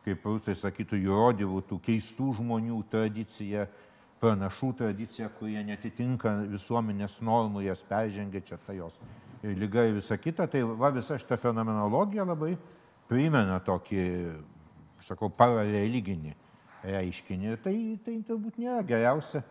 kaip 0.04 0.24
rusai 0.28 0.54
sakytų, 0.58 1.00
įrodymų 1.00 1.64
tų 1.68 1.80
keistų 1.84 2.30
žmonių 2.38 2.82
tradiciją, 2.92 3.66
pranašų 4.20 4.70
tradiciją, 4.78 5.28
kurie 5.38 5.60
netitinka 5.66 6.36
visuomenės 6.48 7.18
normų, 7.24 7.64
jas 7.66 7.82
peržengia, 7.88 8.44
čia 8.44 8.60
ta 8.60 8.76
jos 8.76 9.00
lyga 9.52 9.84
ir 9.84 9.98
visa 9.98 10.16
kita, 10.16 10.46
tai 10.48 10.62
va 10.64 10.90
visa 10.94 11.18
šita 11.20 11.36
fenomenologija 11.36 12.24
labai 12.24 12.54
primena 13.08 13.58
tokį, 13.64 14.04
sakau, 15.04 15.28
paraleliginį 15.28 16.32
reiškinį. 16.84 17.56
Tai, 17.64 17.74
tai 18.04 18.16
turbūt 18.24 18.56
nėra 18.62 18.80
geriausia, 18.88 19.42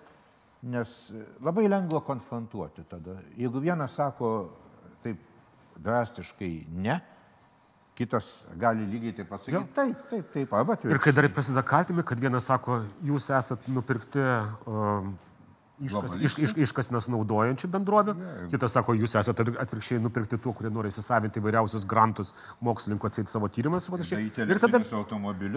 nes 0.65 0.95
labai 1.43 1.67
lengva 1.69 2.01
konfrontuoti 2.05 2.85
tada. 2.89 3.19
Jeigu 3.37 3.61
vienas 3.61 3.97
sako 3.99 4.33
taip 5.03 5.21
drastiškai 5.83 6.51
ne, 6.73 6.97
kitas 7.97 8.31
gali 8.57 8.87
lygiai 8.89 9.13
taip 9.19 9.29
pasakyti, 9.29 9.57
Jo. 9.57 9.67
taip, 9.75 10.07
taip, 10.09 10.31
taip, 10.33 10.53
arba 10.53 10.77
Ir 10.83 11.01
kai 11.01 11.13
dar 11.13 11.29
prasideda 11.29 11.61
kaltimai, 11.65 12.05
kad 12.07 12.19
vienas 12.19 12.49
sako, 12.49 12.81
jūs 13.05 13.29
esat 13.37 13.67
nupirkti 13.69 14.23
um, 14.65 15.13
iškas, 15.81 16.15
iš, 16.21 16.37
iš, 16.45 16.53
iškasinas 16.65 17.07
naudojančių 17.11 17.67
bendrovių, 17.73 18.13
kitas 18.51 18.73
sako, 18.73 18.95
jūs 18.97 19.13
esate 19.19 19.45
atvirkščiai 19.61 20.01
nupirkti 20.01 20.39
tų, 20.41 20.53
kurie 20.57 20.71
nori 20.73 20.89
įsisavinti 20.93 21.41
įvairiausius 21.41 21.85
grantus 21.89 22.33
mokslininkų 22.65 23.09
atseit 23.09 23.29
savo 23.29 23.49
tyrimus 23.53 23.89
ir 23.89 23.95
panašiai. 23.95 24.29
Ir 24.45 24.61
tada, 24.63 24.81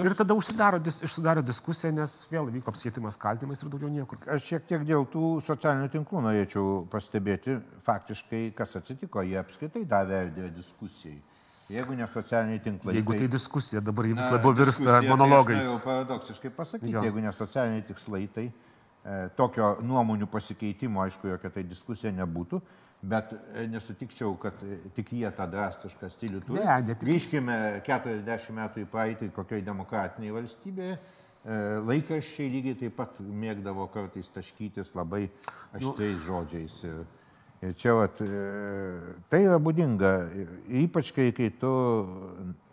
ir 0.04 0.16
tada 0.18 0.36
užsidaro, 0.36 0.80
dis, 0.82 1.00
užsidaro 1.06 1.44
diskusija, 1.46 1.92
nes 1.96 2.18
vėl 2.32 2.50
vyko 2.52 2.74
apsėtimas 2.74 3.20
kaltimais 3.20 3.62
ir 3.62 3.72
daugiau 3.72 3.92
niekur. 3.92 4.20
Aš 4.36 4.44
šiek 4.50 4.68
tiek 4.68 4.84
dėl 4.88 5.08
tų 5.12 5.36
socialinių 5.46 5.88
tinklų 5.94 6.26
norėčiau 6.28 6.82
pastebėti, 6.92 7.60
faktiškai, 7.86 8.50
kas 8.56 8.76
atsitiko, 8.80 9.24
jie 9.24 9.40
apskritai 9.40 9.86
davė 9.88 10.26
erdvę 10.26 10.52
diskusijai. 10.56 11.20
Jeigu 11.68 11.94
ne 11.98 12.06
socialiniai 12.06 12.60
tinklai. 12.62 12.94
Jeigu 12.94 13.16
tai 13.18 13.26
diskusija, 13.28 13.80
dabar 13.82 14.06
vis 14.06 14.28
labiau 14.30 14.52
virsta 14.54 14.84
tai 14.86 15.00
aš 15.00 15.08
monologais. 15.10 15.64
norėjau 15.64 15.80
paradoksiškai 15.84 16.50
pasakyti, 16.54 16.92
Jo. 16.94 17.02
jeigu 17.02 17.20
ne 17.24 17.32
socialiniai 17.34 17.82
tikslai, 17.88 18.28
tai 18.30 18.44
e, 18.46 19.28
tokio 19.36 19.72
nuomonių 19.82 20.28
pasikeitimo, 20.30 21.02
aišku, 21.02 21.26
jokia 21.32 21.50
tai 21.50 21.64
diskusija 21.66 22.12
nebūtų, 22.14 22.60
bet 23.02 23.34
e, 23.34 23.66
nesutikčiau, 23.72 24.36
kad 24.38 24.62
e, 24.62 24.78
tik 24.94 25.10
jie 25.18 25.30
tą 25.34 25.48
drastišką 25.50 26.10
stilių 26.14 26.44
turi. 26.46 26.62
Ne, 26.62 26.78
ne 26.86 26.94
tik- 26.94 27.02
Grįžkime 27.02 27.58
40 27.86 28.54
metų 28.62 28.84
į 28.86 28.88
praeitį 28.94 29.32
kokioj 29.34 29.62
demokratiniai 29.66 30.30
valstybėje. 30.38 30.98
e, 31.46 31.58
Laikraščiai 31.86 32.48
lygiai 32.50 32.78
taip 32.78 32.96
pat 32.96 33.18
mėgdavo 33.20 33.90
kartais 33.90 34.28
taškytis 34.34 34.94
labai 34.94 35.26
aštriais 35.74 36.22
žodžiais. 36.26 36.78
Ir, 36.84 37.04
ir 37.68 37.74
čia 37.78 37.94
vat, 37.98 38.20
e, 38.22 38.28
tai 39.30 39.42
yra 39.44 39.58
būdinga, 39.62 40.12
ypač 40.84 41.12
kai, 41.14 41.30
kai 41.36 41.50
tu 41.60 41.70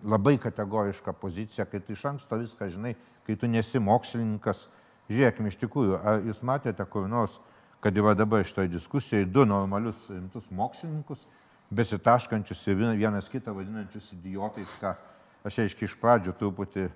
labai 0.03 0.37
kategorišką 0.41 1.13
poziciją, 1.19 1.65
kai 1.69 1.81
tu 1.83 1.95
iš 1.95 2.05
anksto 2.11 2.39
viską 2.39 2.69
žinai, 2.73 2.95
kai 3.27 3.35
tu 3.39 3.49
nesi 3.49 3.81
mokslininkas. 3.83 4.67
Žiūrėkime, 5.11 5.51
iš 5.51 5.59
tikrųjų, 5.59 5.97
ar 5.99 6.21
jūs 6.23 6.39
matėte 6.47 6.85
kur 6.87 7.09
nors, 7.11 7.39
kad 7.83 7.97
yra 7.99 8.13
dabar 8.15 8.45
šitoje 8.47 8.71
diskusijoje 8.71 9.27
du 9.27 9.43
normalius 9.45 10.05
rimtus 10.09 10.47
mokslininkus, 10.51 11.25
besitaškančius 11.73 12.61
ir 12.67 12.77
vien- 12.79 12.97
vienas 12.97 13.27
kitą 13.29 13.53
vadinančius 13.55 14.13
idiotais, 14.15 14.71
ką 14.79 14.93
aš 15.43 15.59
aiškiai 15.65 15.89
iš 15.89 15.97
pradžių 15.99 16.33
truputį 16.39 16.85
e, 16.87 16.91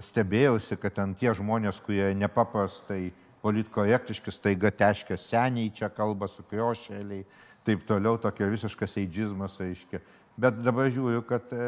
stebėjausi, 0.00 0.78
kad 0.80 0.94
ten 0.96 1.14
tie 1.14 1.34
žmonės, 1.36 1.82
kurie 1.84 2.14
nepaprastai 2.16 3.12
politkorektiški, 3.46 4.32
staiga 4.34 4.72
teškia 4.74 5.18
seniai 5.20 5.70
čia 5.74 5.90
kalba 5.94 6.26
su 6.28 6.42
kriošeliai, 6.50 7.22
taip 7.66 7.84
toliau, 7.86 8.18
tokio 8.18 8.48
visiškas 8.50 8.98
eidžizmas, 9.02 9.58
aiškiai. 9.62 10.02
Bet 10.36 10.58
dabar 10.60 10.90
žiūriu, 10.92 11.22
kad 11.24 11.48
e, 11.54 11.66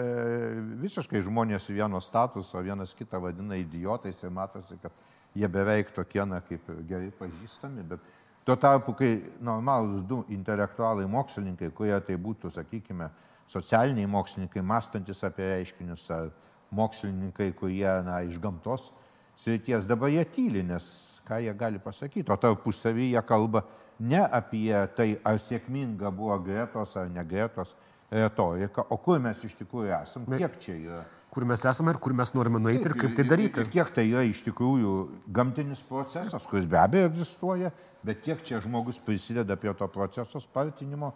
visiškai 0.82 1.22
žmonės 1.24 1.70
vieno 1.70 2.00
statuso, 2.04 2.60
vienas 2.60 2.92
kitą 2.98 3.20
vadina 3.22 3.56
idiotais 3.56 4.18
ir 4.20 4.34
matosi, 4.34 4.76
kad 4.82 4.92
jie 5.38 5.48
beveik 5.48 5.94
tokie, 5.96 6.20
na, 6.28 6.42
kaip 6.44 6.66
gerai 6.88 7.08
pažįstami, 7.16 7.86
bet 7.94 8.04
tuo 8.44 8.58
tarpu, 8.60 8.92
kai 8.98 9.12
normalūs 9.44 10.04
du 10.08 10.20
intelektualai 10.34 11.06
mokslininkai, 11.08 11.70
kurie 11.78 11.96
tai 12.04 12.18
būtų, 12.20 12.52
sakykime, 12.52 13.08
socialiniai 13.48 14.10
mokslininkai, 14.10 14.66
mąstantis 14.66 15.24
apie 15.24 15.46
reiškinius, 15.48 16.04
ar 16.12 16.28
mokslininkai, 16.74 17.52
kurie, 17.56 17.88
na, 18.04 18.20
iš 18.28 18.36
gamtos 18.42 18.90
srities, 19.38 19.86
dabar 19.88 20.10
jie 20.10 20.24
tyli, 20.34 20.64
nes 20.66 20.84
ką 21.28 21.42
jie 21.44 21.54
gali 21.58 21.82
pasakyti, 21.82 22.30
o 22.32 22.36
tarpusavį 22.40 23.12
jie 23.12 23.22
kalba 23.28 23.64
ne 24.00 24.22
apie 24.24 24.72
tai, 24.96 25.12
ar 25.26 25.38
sėkminga 25.42 26.10
buvo 26.14 26.38
Gretos 26.42 26.96
ar 26.96 27.10
ne 27.12 27.24
Gretos 27.28 27.74
retorika, 28.10 28.86
o 28.88 28.96
kur 29.04 29.20
mes 29.20 29.44
iš 29.44 29.58
tikrųjų 29.60 29.92
esam, 30.00 30.26
kiek 30.32 30.58
čia 30.62 30.76
yra. 30.78 31.04
Kur 31.28 31.44
mes 31.44 31.60
esame 31.68 31.92
ir 31.92 31.98
kur 32.02 32.14
mes 32.16 32.30
norime 32.32 32.60
nueiti 32.62 32.88
ir 32.88 32.94
kaip 32.96 33.12
tai 33.14 33.24
daryti. 33.28 33.60
Ir 33.60 33.68
kiek 33.70 33.90
tai 33.94 34.06
yra 34.08 34.24
iš 34.24 34.40
tikrųjų 34.46 34.92
gamtinis 35.36 35.82
procesas, 35.84 36.46
kuris 36.48 36.66
be 36.66 36.78
abejo 36.80 37.10
egzistuoja, 37.10 37.70
bet 38.02 38.22
kiek 38.24 38.40
čia 38.46 38.62
žmogus 38.64 39.00
prisideda 39.04 39.58
prie 39.60 39.74
to 39.76 39.88
proceso 39.92 40.40
spartinimo 40.40 41.12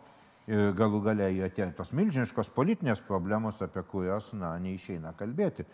ir 0.51 0.75
galų 0.77 1.01
galiai 1.07 1.49
tie 1.55 1.69
tos 1.77 1.95
milžiniškos 1.97 2.51
politinės 2.53 3.01
problemos, 3.07 3.63
apie 3.65 3.85
kurias, 3.89 4.33
na, 4.37 4.53
neišeina 4.61 5.15
kalbėti. 5.19 5.65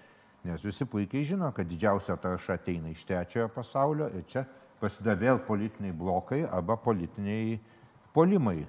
Nes 0.46 0.62
visi 0.64 0.86
puikiai 0.86 1.26
žino, 1.26 1.50
kad 1.52 1.66
didžiausia 1.66 2.16
tarša 2.16 2.58
ateina 2.60 2.92
iš 2.92 3.04
trečiojo 3.08 3.48
pasaulio 3.52 4.06
ir 4.14 4.24
čia 4.28 4.44
prasideda 4.78 5.18
vėl 5.18 5.40
politiniai 5.46 5.94
blokai 5.96 6.44
arba 6.46 6.76
politiniai 6.78 7.58
polimai. 8.14 8.60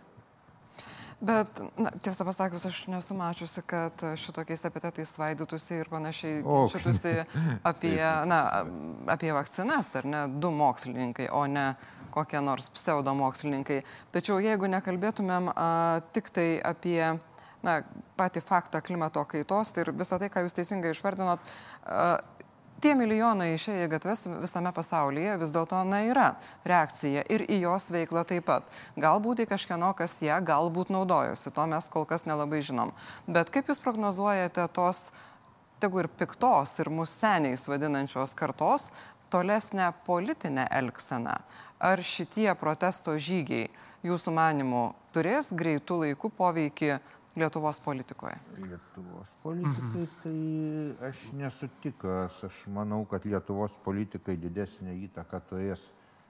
Bet, 1.20 1.52
na, 1.76 1.92
tiesą 2.00 2.24
pasakius, 2.24 2.64
aš 2.70 2.78
nesu 2.88 3.16
mačiusi, 3.20 3.62
kad 3.68 4.04
šitokiais 4.16 4.64
epitetais 4.70 5.12
svaidytųsi 5.18 5.82
ir 5.82 5.90
panašiai 5.92 6.44
O. 6.48 6.62
šitųsi 6.72 7.12
apie, 7.72 7.98
na, 8.30 8.40
apie 9.12 9.34
vakcinas, 9.36 9.92
ar 10.00 10.08
ne, 10.08 10.22
du 10.40 10.52
mokslininkai, 10.56 11.28
o 11.36 11.44
ne 11.52 11.74
kokie 12.10 12.40
nors 12.42 12.70
pseudomokslininkai. 12.74 13.82
Tačiau 14.16 14.40
jeigu 14.42 14.72
nekalbėtumėm 14.72 15.52
a, 15.52 15.68
tik 16.16 16.32
tai 16.34 16.48
apie 16.66 17.04
na, 17.66 17.80
patį 18.20 18.44
faktą 18.46 18.82
klimato 18.86 19.24
kaitos 19.28 19.74
tai 19.74 19.86
ir 19.86 19.94
visą 19.96 20.20
tai, 20.22 20.30
ką 20.32 20.46
jūs 20.46 20.56
teisingai 20.58 20.94
išvardinot, 20.96 21.44
tie 22.80 22.94
milijonai 22.96 23.54
išėję 23.56 23.88
į 23.88 23.92
gatves 23.92 24.26
visame 24.40 24.72
pasaulyje 24.76 25.36
vis 25.42 25.54
dėlto 25.56 25.82
na, 25.88 26.02
yra 26.08 26.30
reakcija 26.68 27.26
ir 27.32 27.44
į 27.52 27.62
jos 27.66 27.90
veiklą 27.94 28.24
taip 28.28 28.48
pat. 28.48 28.68
Galbūt 29.00 29.44
į 29.44 29.50
kažkieno, 29.52 29.92
kas 29.98 30.20
ją 30.24 30.40
galbūt 30.46 30.94
naudojosi, 30.96 31.52
to 31.56 31.68
mes 31.72 31.90
kol 31.92 32.08
kas 32.10 32.26
nelabai 32.30 32.62
žinom. 32.66 32.94
Bet 33.28 33.52
kaip 33.54 33.72
jūs 33.72 33.84
prognozuojate 33.84 34.68
tos, 34.76 35.10
tegu 35.84 36.04
ir 36.04 36.12
piktos, 36.20 36.78
ir 36.80 36.92
mūsų 36.92 37.16
seniais 37.16 37.68
vadinančios 37.68 38.36
kartos, 38.40 38.90
tolesnę 39.34 39.92
politinę 40.08 40.68
elgseną? 40.80 41.36
Ar 41.80 42.02
šitie 42.04 42.50
protesto 42.60 43.16
žygiai, 43.16 43.70
jūsų 44.04 44.34
manimų, 44.36 44.84
turės 45.16 45.52
greitų 45.56 46.04
laikų 46.04 46.32
poveikį 46.36 46.98
Lietuvos 47.40 47.80
politikoje? 47.80 48.36
Lietuvos 48.58 49.30
politikai, 49.44 50.06
tai 50.24 51.08
aš 51.10 51.22
nesu 51.40 51.70
tikras. 51.84 52.44
Aš 52.44 52.66
manau, 52.76 53.06
kad 53.10 53.26
Lietuvos 53.26 53.78
politikai 53.86 54.36
didesnė 54.40 54.98
įtaka 55.08 55.40
turės 55.50 55.88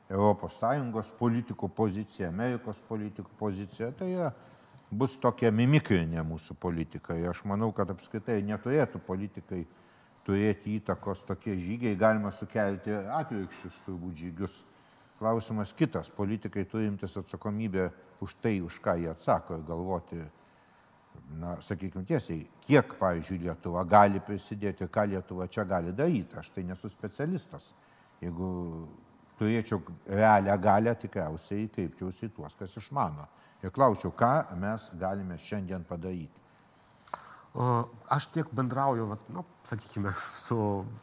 ES 0.10 1.12
politikų 1.18 1.70
pozicija, 1.70 2.30
Amerikos 2.30 2.82
politikų 2.88 3.36
pozicija. 3.38 3.92
Tai 3.98 4.10
yra, 4.10 4.32
bus 4.90 5.18
tokia 5.22 5.52
mimikrinė 5.54 6.24
mūsų 6.26 6.58
politika. 6.60 7.18
Ir 7.18 7.30
aš 7.30 7.44
manau, 7.46 7.72
kad 7.74 7.90
apskritai 7.94 8.42
neturėtų 8.46 9.02
politikai 9.06 9.66
turėti 10.26 10.78
įtakos 10.80 11.26
tokie 11.28 11.56
žygiai. 11.58 11.98
Galima 11.98 12.32
sukelti 12.34 12.94
atvirkščius 12.94 13.86
turbūt 13.86 14.26
žygius. 14.26 14.64
Klausimas 15.20 15.74
kitas. 15.76 16.10
Politikai 16.10 16.64
turimtis 16.66 17.18
atsakomybę 17.20 17.90
už 18.24 18.38
tai, 18.42 18.62
už 18.64 18.80
ką 18.80 18.96
jie 19.02 19.10
atsako 19.12 19.58
ir 19.58 19.66
galvoti 19.68 20.22
na, 21.40 21.56
sakykime 21.62 22.06
tiesiai, 22.08 22.44
kiek, 22.66 22.96
pavyzdžiui, 23.00 23.44
Lietuva 23.46 23.84
gali 23.88 24.22
prisidėti, 24.24 24.88
ką 24.92 25.06
Lietuva 25.14 25.48
čia 25.48 25.66
gali 25.68 25.94
daryti. 25.96 26.38
Aš 26.40 26.52
tai 26.56 26.64
nesu 26.68 26.90
specialistas. 26.92 27.72
Jeigu 28.22 28.50
turėčiau 29.40 29.82
realią 30.08 30.58
galę, 30.62 30.96
tikriausiai 31.00 31.70
kreipčiausi 31.76 32.28
į 32.28 32.34
tuos, 32.36 32.58
kas 32.60 32.76
išmano. 32.82 33.28
Ir 33.64 33.74
klausiau, 33.76 34.12
ką 34.16 34.34
mes 34.60 34.90
galime 35.00 35.38
šiandien 35.40 35.86
padaryti. 35.88 36.48
Aš 38.10 38.26
tiek 38.32 38.48
bendrauju, 38.56 39.04
vat, 39.10 39.24
nu, 39.36 39.42
sakykime, 39.68 40.14
su 40.32 40.56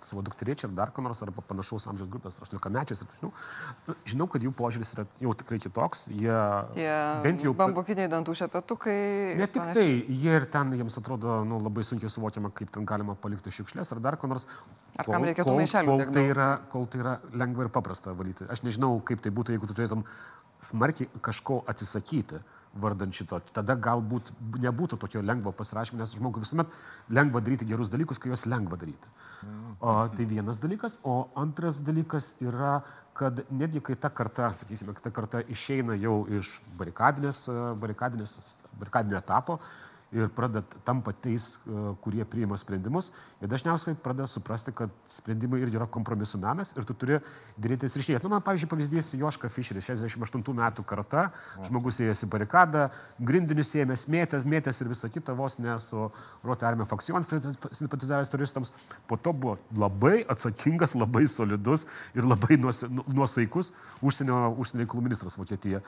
savo 0.03 0.23
dukterėčia 0.25 0.71
ar 0.71 0.73
dar 0.79 0.93
ko 0.97 1.03
nors, 1.05 1.21
arba 1.23 1.43
panašaus 1.45 1.85
amžiaus 1.91 2.09
grupės, 2.11 2.39
18 2.41 2.73
mečiais 2.73 3.03
ir 3.05 3.11
taip 3.11 3.99
žinau. 4.09 4.27
Kad 4.33 4.47
jų 4.47 4.55
požiūris 4.57 4.95
yra 4.97 5.05
jau 5.21 5.35
tikrai 5.37 5.59
kitoks. 5.61 6.07
Jie 6.09 6.39
Tie 6.73 6.89
bent 7.27 7.45
jau... 7.45 7.53
bambukiniai 7.61 8.09
dantų 8.11 8.39
šepetukai. 8.41 8.97
Ne 9.37 9.51
tik 9.53 9.77
tai, 9.77 9.87
jie 10.09 10.39
ir 10.41 10.49
ten 10.57 10.73
jiems 10.81 10.97
atrodo 11.03 11.43
nu, 11.45 11.61
labai 11.69 11.85
sunkiai 11.85 12.11
suvokiama, 12.11 12.51
kaip 12.57 12.73
ten 12.73 12.89
galima 12.89 13.19
palikti 13.21 13.53
šiukšlės 13.59 13.93
ar 13.93 14.03
dar 14.09 14.17
ko 14.17 14.33
nors. 14.33 14.49
Ar 14.97 15.13
kam 15.13 15.29
reikėtų 15.29 15.61
maišelių 15.61 15.93
kol 15.93 16.03
tiek 16.07 16.17
tai, 16.17 16.27
yra, 16.33 16.51
kol 16.73 16.89
tai 16.89 17.05
yra 17.05 17.17
lengva 17.37 17.69
ir 17.69 17.75
paprasta 17.77 18.17
valyti. 18.17 18.49
Aš 18.49 18.65
nežinau, 18.65 18.97
kaip 19.05 19.21
tai 19.21 19.35
būtų, 19.37 19.59
jeigu 19.59 19.69
tu 19.69 19.77
turėtum 19.77 20.09
smarkiai 20.65 21.13
kažko 21.21 21.61
atsisakyti 21.69 22.41
vardant 22.83 23.15
šito. 23.15 23.41
Tada 23.57 23.77
galbūt 23.77 24.33
nebūtų 24.63 24.99
tokio 25.01 25.23
lengvo 25.25 25.53
pasirašymo, 25.57 26.01
nes 26.01 26.15
žmogui 26.17 26.45
visuomet 26.45 26.71
lengva 27.09 27.43
daryti 27.45 27.69
gerus 27.69 27.93
dalykus, 27.93 28.21
kai 28.21 28.33
juos 28.33 28.47
lengva 28.47 28.79
daryti. 28.81 29.15
O, 29.81 29.93
tai 30.17 30.25
vienas 30.25 30.61
dalykas. 30.63 31.01
O 31.05 31.27
antras 31.37 31.83
dalykas 31.85 32.35
yra 32.45 32.81
kad 33.17 33.41
netgi 33.51 33.81
kai 33.81 33.97
ta 33.97 34.11
karta, 34.13 34.51
sakysime, 34.53 34.93
ta 35.03 35.11
karta 35.11 35.41
išeina 35.53 35.97
jau 35.97 36.27
iš 36.39 36.51
barikadinės, 36.77 37.47
barikadinės, 37.81 38.57
barikadinio 38.77 39.17
etapo, 39.23 39.57
ir 40.15 40.29
pradeda 40.31 40.63
tampa 40.85 41.13
tais, 41.13 41.59
e, 41.67 41.81
kurie 42.01 42.25
priima 42.25 42.57
sprendimus, 42.57 43.11
jie 43.41 43.49
dažniausiai 43.51 43.97
pradeda 43.99 44.29
suprasti, 44.31 44.73
kad 44.75 44.93
sprendimai 45.11 45.59
irgi 45.65 45.81
yra 45.81 45.89
kompromisų 45.91 46.39
menas 46.43 46.73
ir 46.77 46.87
tu 46.87 46.95
turi 46.95 47.19
dėrėtis 47.59 47.97
ryšyje. 47.99 48.21
Nu, 48.23 48.31
man, 48.31 48.45
pavyzdžiui, 48.47 48.71
pavyzdys 48.71 49.13
Joška 49.19 49.51
Fischeris, 49.51 49.89
68 49.91 50.47
metų 50.61 50.87
karta, 50.87 51.27
žmogus 51.67 51.99
ėjęs 52.05 52.23
į 52.23 52.31
barikadą, 52.37 52.87
grindinius 53.19 53.75
ėmės, 53.75 54.07
mėtės, 54.13 54.47
mėtės 54.47 54.81
ir 54.81 54.93
visa 54.95 55.11
kita, 55.11 55.35
vos 55.35 55.59
ne 55.59 55.75
su 55.83 56.09
Rote 56.47 56.69
Armė 56.69 56.87
Fakcijon 56.87 57.27
simpatizavęs 57.75 58.31
turistams. 58.31 58.73
Po 59.11 59.19
to 59.19 59.35
buvo 59.35 59.59
labai 59.75 60.21
atsakingas, 60.23 60.95
labai 60.95 61.27
solidus 61.31 61.89
ir 62.15 62.27
labai 62.27 62.61
nuosaikus 62.63 63.75
užsienio, 64.01 64.55
užsienio 64.55 64.87
reikalų 64.87 65.09
ministras 65.11 65.39
Vokietijoje. 65.41 65.83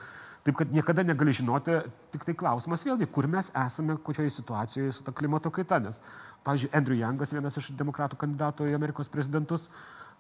Taip 0.47 0.57
kad 0.61 0.73
niekada 0.73 1.03
negali 1.03 1.35
žinoti, 1.35 1.81
tik 2.15 2.25
tai 2.25 2.35
klausimas 2.39 2.85
vėlgi, 2.87 3.09
kur 3.13 3.27
mes 3.31 3.51
esame, 3.53 3.99
kokioje 4.05 4.31
situacijoje 4.37 4.93
su 4.97 5.07
ta 5.07 5.13
klimato 5.13 5.51
kaita. 5.55 5.81
Nes, 5.83 5.99
pavyzdžiui, 6.47 6.73
Andrew 6.79 6.99
Youngas, 6.99 7.35
vienas 7.35 7.59
iš 7.59 7.73
demokratų 7.77 8.19
kandidatų 8.21 8.71
į 8.71 8.77
Amerikos 8.79 9.11
prezidentus, 9.13 9.69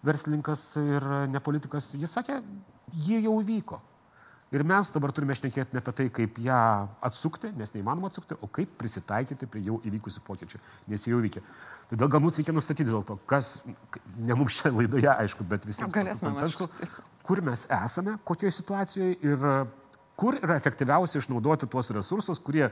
verslininkas 0.04 0.64
ir 0.80 1.06
nepolitikas, 1.32 1.92
jis 1.98 2.18
sakė, 2.18 2.42
jie 3.06 3.22
jau 3.24 3.38
vyko. 3.46 3.80
Ir 4.48 4.62
mes 4.64 4.88
dabar 4.94 5.12
turime 5.12 5.34
šnekėti 5.36 5.76
ne 5.76 5.80
apie 5.82 5.92
tai, 5.92 6.06
kaip 6.18 6.38
ją 6.40 6.58
atsukti, 7.04 7.50
nes 7.58 7.74
neįmanoma 7.74 8.08
atsukti, 8.08 8.36
o 8.40 8.48
kaip 8.48 8.70
prisitaikyti 8.80 9.48
prie 9.50 9.60
jau 9.66 9.76
įvykusių 9.84 10.22
pokyčių, 10.24 10.60
nes 10.88 11.04
jie 11.04 11.12
jau 11.12 11.18
vykė. 11.20 11.42
Todėl 11.90 12.08
gal 12.14 12.22
mums 12.24 12.38
reikia 12.40 12.54
nustatyti 12.56 12.88
dėl 12.88 13.04
to, 13.04 13.18
kas, 13.28 13.58
ne 14.16 14.36
mums 14.36 14.56
šią 14.56 14.72
laidoje, 14.72 15.10
aišku, 15.12 15.44
bet 15.48 15.68
visiems 15.68 15.92
konsensu, 15.92 16.68
kur 17.28 17.44
mes 17.44 17.66
esame, 17.68 18.16
kokioje 18.28 18.56
situacijoje 18.56 19.18
ir 19.28 19.46
kur 20.18 20.38
yra 20.42 20.56
efektyviausia 20.58 21.22
išnaudoti 21.22 21.68
tuos 21.70 21.92
resursus, 21.94 22.40
kurie, 22.42 22.66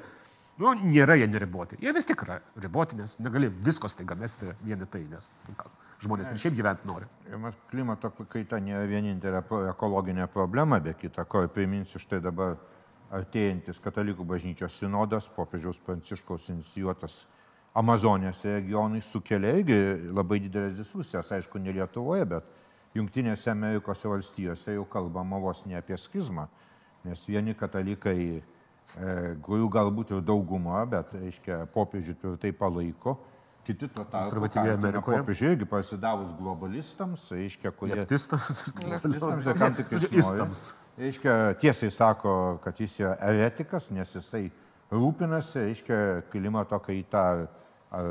nu, 0.59 0.73
nėra 0.83 1.15
jie 1.21 1.29
neriboti. 1.31 1.79
Jie 1.83 1.93
vis 1.95 2.09
tik 2.09 2.25
yra 2.27 2.41
riboti, 2.63 2.99
nes 2.99 3.19
negali 3.23 3.51
visko 3.69 3.91
staiga 3.93 4.19
mesti 4.19 4.51
vieni 4.65 4.89
tai, 4.91 5.05
nes 5.11 5.31
nu, 5.47 5.55
žmonės 6.03 6.33
ir 6.33 6.43
šiaip 6.43 6.57
gyventi 6.59 6.91
nori. 6.91 7.07
Klimato 7.71 8.11
kaita 8.33 8.59
nėra 8.63 8.89
vienintelė 8.91 9.45
ekologinė 9.71 10.27
problema, 10.33 10.81
be 10.83 10.97
kita 10.99 11.25
ko, 11.31 11.45
priminsiu 11.53 12.03
štai 12.03 12.21
dabar 12.25 12.59
artėjantis 13.15 13.79
katalikų 13.85 14.27
bažnyčios 14.27 14.81
sinodas, 14.81 15.31
popiežiaus 15.31 15.79
pranciškaus 15.87 16.51
inicijuotas 16.51 17.23
Amazonės 17.77 18.41
regionai 18.49 19.03
sukelia 19.05 19.53
irgi 19.61 19.77
labai 20.17 20.41
didelės 20.41 20.79
diskusijas, 20.79 21.29
aišku, 21.37 21.61
ne 21.61 21.75
Lietuvoje, 21.77 22.25
bet 22.31 22.47
Junktinėse 22.97 23.51
Amerikos 23.53 24.07
valstijose 24.09 24.73
jau 24.73 24.87
kalbama 24.89 25.37
vos 25.39 25.61
ne 25.69 25.77
apie 25.77 25.99
schizmą 26.01 26.47
nes 27.07 27.23
vieni 27.29 27.55
katalikai, 27.59 28.19
e, 28.43 29.15
kurių 29.47 29.71
galbūt 29.73 30.13
ir 30.17 30.27
dauguma, 30.27 30.83
bet, 30.91 31.15
aiškiai, 31.19 31.67
popiežių 31.75 32.17
tvirtai 32.21 32.53
palaiko, 32.57 33.17
kiti 33.67 33.89
tuo 33.91 34.05
tarpu 34.11 34.51
popiežių 35.07 35.53
irgi 35.55 35.69
pasidavus 35.71 36.35
globalistams, 36.39 37.29
aiškiai, 37.35 37.73
kurie... 37.79 38.03
Leftistams. 38.03 38.63
Ir 39.43 39.59
kam 39.59 39.79
tik 39.79 39.97
išstams. 40.11 40.67
Aiškia, 40.97 41.33
tiesiai 41.61 41.93
sako, 41.93 42.33
kad 42.65 42.79
jis 42.81 42.95
yra 43.03 43.17
eretikas, 43.29 43.91
nes 43.93 44.15
jisai 44.17 44.47
rūpinasi, 44.93 45.67
aiškia, 45.71 45.99
klimato 46.33 46.79
kaita 46.81 47.25
ar 47.97 48.07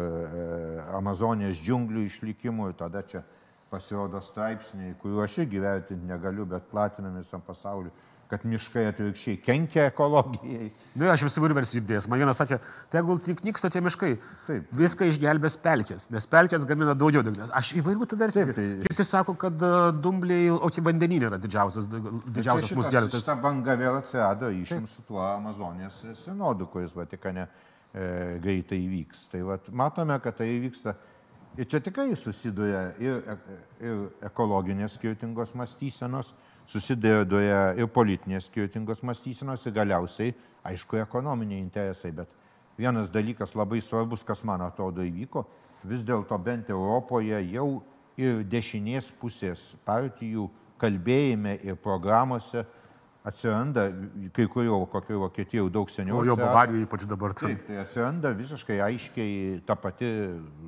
Amazonės 0.95 1.59
džiunglių 1.61 2.05
išlikimu 2.07 2.69
ir 2.69 2.77
tada 2.79 3.01
čia 3.05 3.23
pasirodo 3.71 4.21
straipsniai, 4.23 4.93
kuriuo 5.01 5.23
aš 5.25 5.39
irgi 5.43 5.59
vertinti 5.59 6.07
negaliu, 6.07 6.45
bet 6.47 6.69
platinami 6.71 7.23
visam 7.23 7.41
pasauliu 7.43 7.91
kad 8.29 8.45
miškai 8.47 8.87
atvirkščiai 8.89 9.37
kenkia 9.43 9.85
ekologijai. 9.91 10.71
Nu, 10.97 11.07
aš 11.11 11.25
visur 11.27 11.53
versijų 11.53 11.83
idėjas. 11.83 12.07
Man 12.09 12.21
vienas 12.21 12.39
sakė, 12.41 12.57
tegul 12.93 13.19
tik 13.23 13.43
nyksta 13.45 13.69
tie 13.73 13.81
miškai. 13.85 14.11
Taip. 14.47 14.71
Viską 14.79 15.09
išgelbės 15.11 15.57
pelkės, 15.61 16.07
nes 16.13 16.25
pelkės 16.31 16.65
gamina 16.65 16.95
daugiau 16.97 17.21
degalės. 17.25 17.53
Aš 17.59 17.75
įvairių 17.81 18.07
tų 18.09 18.19
versijų. 18.23 18.55
Tai... 18.57 18.65
Kiti 18.89 19.05
sako, 19.05 19.35
kad 19.45 19.61
e, 19.61 19.73
dumbliai, 20.01 20.47
o 20.55 20.71
tik 20.73 20.87
vandeninė 20.87 21.29
yra 21.29 21.39
didžiausias, 21.41 21.89
didžiausias 21.89 22.73
mūsų 22.77 22.93
gelbėtas. 22.95 23.27
Ta 23.29 23.37
banga 23.41 23.77
vėl 23.79 23.99
atsirado 23.99 24.49
išim 24.55 24.87
su 24.89 25.05
tuo 25.05 25.21
Amazonės 25.27 26.01
sinodu, 26.23 26.69
kuris 26.71 26.95
Vatikane 26.97 27.45
e, 27.45 28.39
greitai 28.41 28.81
vyks. 28.89 29.27
Tai 29.35 29.43
vat, 29.51 29.69
matome, 29.69 30.17
kad 30.23 30.39
tai 30.41 30.49
vyksta. 30.63 30.95
Ir 31.55 31.69
čia 31.71 31.79
tikrai 31.79 32.09
susiduria 32.19 32.89
ir, 32.99 33.21
ir 33.79 34.01
ekologinės 34.27 34.97
skirtingos 34.97 35.53
mąstysenos, 35.55 36.33
susidėdoja 36.71 37.75
ir 37.79 37.89
politinės 37.93 38.49
skirtingos 38.49 39.03
mąstysenos 39.05 39.65
ir 39.65 39.75
galiausiai, 39.75 40.33
aišku, 40.65 40.99
ekonominiai 41.01 41.61
interesai. 41.61 42.11
Bet 42.15 42.31
vienas 42.77 43.11
dalykas 43.13 43.55
labai 43.55 43.81
svarbus, 43.85 44.25
kas 44.25 44.43
man 44.47 44.63
atrodo 44.65 45.05
įvyko, 45.05 45.45
vis 45.85 46.05
dėlto 46.05 46.37
bent 46.41 46.69
Europoje 46.73 47.41
jau 47.53 47.83
ir 48.17 48.43
dešinės 48.47 49.11
pusės 49.19 49.73
partijų 49.85 50.49
kalbėjime 50.81 51.59
ir 51.63 51.77
programuose 51.79 52.65
atsiranda, 53.25 53.87
kai 54.35 54.45
kurio, 54.51 54.83
kokio 54.91 55.23
Vokietijoje 55.23 55.71
daug 55.73 55.89
seniau. 55.89 56.19
O 56.19 56.25
jo 56.27 56.35
Bavarijoje 56.37 56.85
ypač 56.85 57.05
dabar 57.09 57.33
taip. 57.33 57.55
Taip, 57.55 57.63
tai 57.69 57.79
atsiranda 57.81 58.31
visiškai 58.37 58.77
aiškiai 58.85 59.61
ta 59.65 59.77
pati 59.79 60.11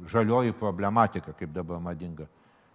žalioji 0.10 0.55
problematika, 0.57 1.36
kaip 1.38 1.53
dabar 1.53 1.81
madinga 1.83 2.25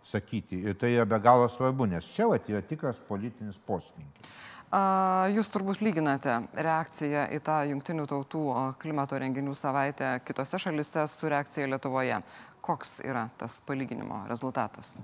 sakyti. 0.05 0.63
Ir 0.67 0.75
tai 0.79 0.95
yra 0.97 1.07
be 1.07 1.19
galo 1.23 1.49
svarbu, 1.49 1.87
nes 1.91 2.07
čia 2.15 2.27
vat, 2.31 2.49
yra 2.51 2.63
tikras 2.67 3.01
politinis 3.09 3.61
poslinkis. 3.67 4.33
Jūs 4.73 5.51
turbūt 5.53 5.83
lyginate 5.85 6.39
reakciją 6.65 7.27
į 7.37 7.43
tą 7.45 7.59
jungtinių 7.69 8.07
tautų 8.09 8.45
klimato 8.81 9.19
renginių 9.21 9.53
savaitę 9.53 10.15
kitose 10.25 10.57
šalise 10.63 11.05
su 11.13 11.29
reakcija 11.29 11.69
Lietuvoje. 11.69 12.23
Koks 12.65 13.03
yra 13.05 13.27
tas 13.37 13.59
palyginimo 13.67 14.23
rezultatas? 14.31 15.01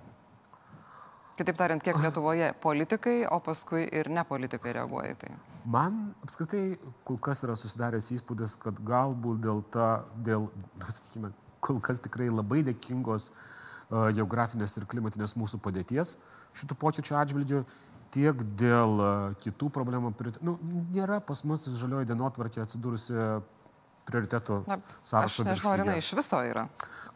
Kitaip 1.37 1.59
tariant, 1.59 1.85
kiek 1.85 2.01
Lietuvoje 2.01 2.49
politikai, 2.63 3.27
o 3.29 3.43
paskui 3.45 3.85
ir 3.93 4.09
nepolitikai 4.09 4.73
reaguoja 4.79 5.13
į 5.13 5.19
tai? 5.21 5.35
Man 5.69 6.01
apskritai 6.25 6.79
kol 7.05 7.21
kas 7.21 7.45
yra 7.45 7.59
susidaręs 7.59 8.09
įspūdis, 8.17 8.57
kad 8.63 8.81
galbūt 8.89 9.45
dėl, 9.45 9.61
ta, 9.75 9.91
dėl 10.17 10.49
sakykime, 10.81 11.35
kol 11.61 11.83
kas 11.85 12.01
tikrai 12.01 12.31
labai 12.33 12.63
dėkingos 12.71 13.29
uh, 13.35 13.45
geografinės 13.91 14.77
ir 14.77 14.87
klimatinės 14.89 15.37
mūsų 15.39 15.61
padėties 15.65 16.17
šitų 16.59 16.77
pokyčių 16.81 17.17
atžvilgių, 17.23 17.63
tiek 18.15 18.43
dėl 18.59 19.03
kitų 19.45 19.71
problemų. 19.73 20.13
Nu, 20.45 20.57
nėra 20.95 21.21
pas 21.25 21.45
mus 21.49 21.67
žalioji 21.79 22.09
dienotvarkė 22.11 22.65
atsidūrusi 22.65 23.17
prioritetų 24.09 24.63
sąrašo. 25.05 25.45
Aš 25.45 25.51
nežinau, 25.51 25.75
ar 25.75 25.85
jinai 25.85 25.99
iš 26.01 26.15
viso 26.17 26.41
yra. 26.45 26.69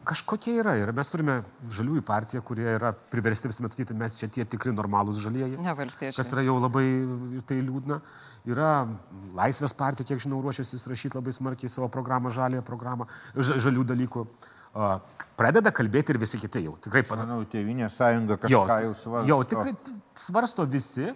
Kažkokie 0.03 0.57
yra. 0.59 0.75
Ir 0.81 0.91
mes 0.95 1.07
turime 1.07 1.37
žaliųjų 1.71 2.03
partiją, 2.05 2.41
kurie 2.45 2.67
yra 2.75 2.91
priversti 3.07 3.47
visuomet 3.47 3.73
sakyti, 3.73 3.95
mes 3.95 4.17
čia 4.19 4.27
tie 4.27 4.43
tikri 4.45 4.73
normalūs 4.75 5.21
žalieji. 5.23 5.55
Ne 5.63 5.75
valstiečiai. 5.77 6.17
Kas 6.19 6.33
yra 6.35 6.43
jau 6.43 6.57
labai 6.59 6.85
tai 7.47 7.61
liūdna. 7.63 8.01
Yra 8.43 8.71
Laisvės 9.31 9.71
partija, 9.79 10.09
kiek 10.09 10.19
žinau, 10.19 10.41
ruošiasi 10.43 10.75
įsirašyti 10.75 11.15
labai 11.15 11.31
smarkiai 11.31 11.71
savo 11.71 11.87
programą, 11.87 12.33
žalėją 12.35 12.65
programą, 12.67 13.07
žalių 13.39 13.85
dalykų. 13.93 14.25
Uh, 14.27 14.52
pradeda 15.37 15.71
kalbėti 15.75 16.13
ir 16.13 16.19
visi 16.21 16.39
kiti 16.41 16.63
jau. 16.65 16.75
Tikrai 16.83 17.03
panašu. 17.05 17.29
Manau, 17.29 17.47
Tėvinė 17.49 17.89
sąjunga 17.93 18.39
kažką 18.41 18.77
jau 18.87 18.93
svarsto. 18.97 19.27
Jau 19.29 19.39
tikrai 19.49 19.73
svarsto 20.17 20.65
visi 20.69 21.11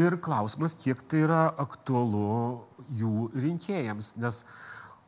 ir 0.00 0.16
klausimas, 0.22 0.76
kiek 0.78 1.00
tai 1.10 1.24
yra 1.24 1.46
aktualu 1.58 2.66
jų 2.94 3.30
rinkėjams, 3.34 4.14
nes 4.22 4.44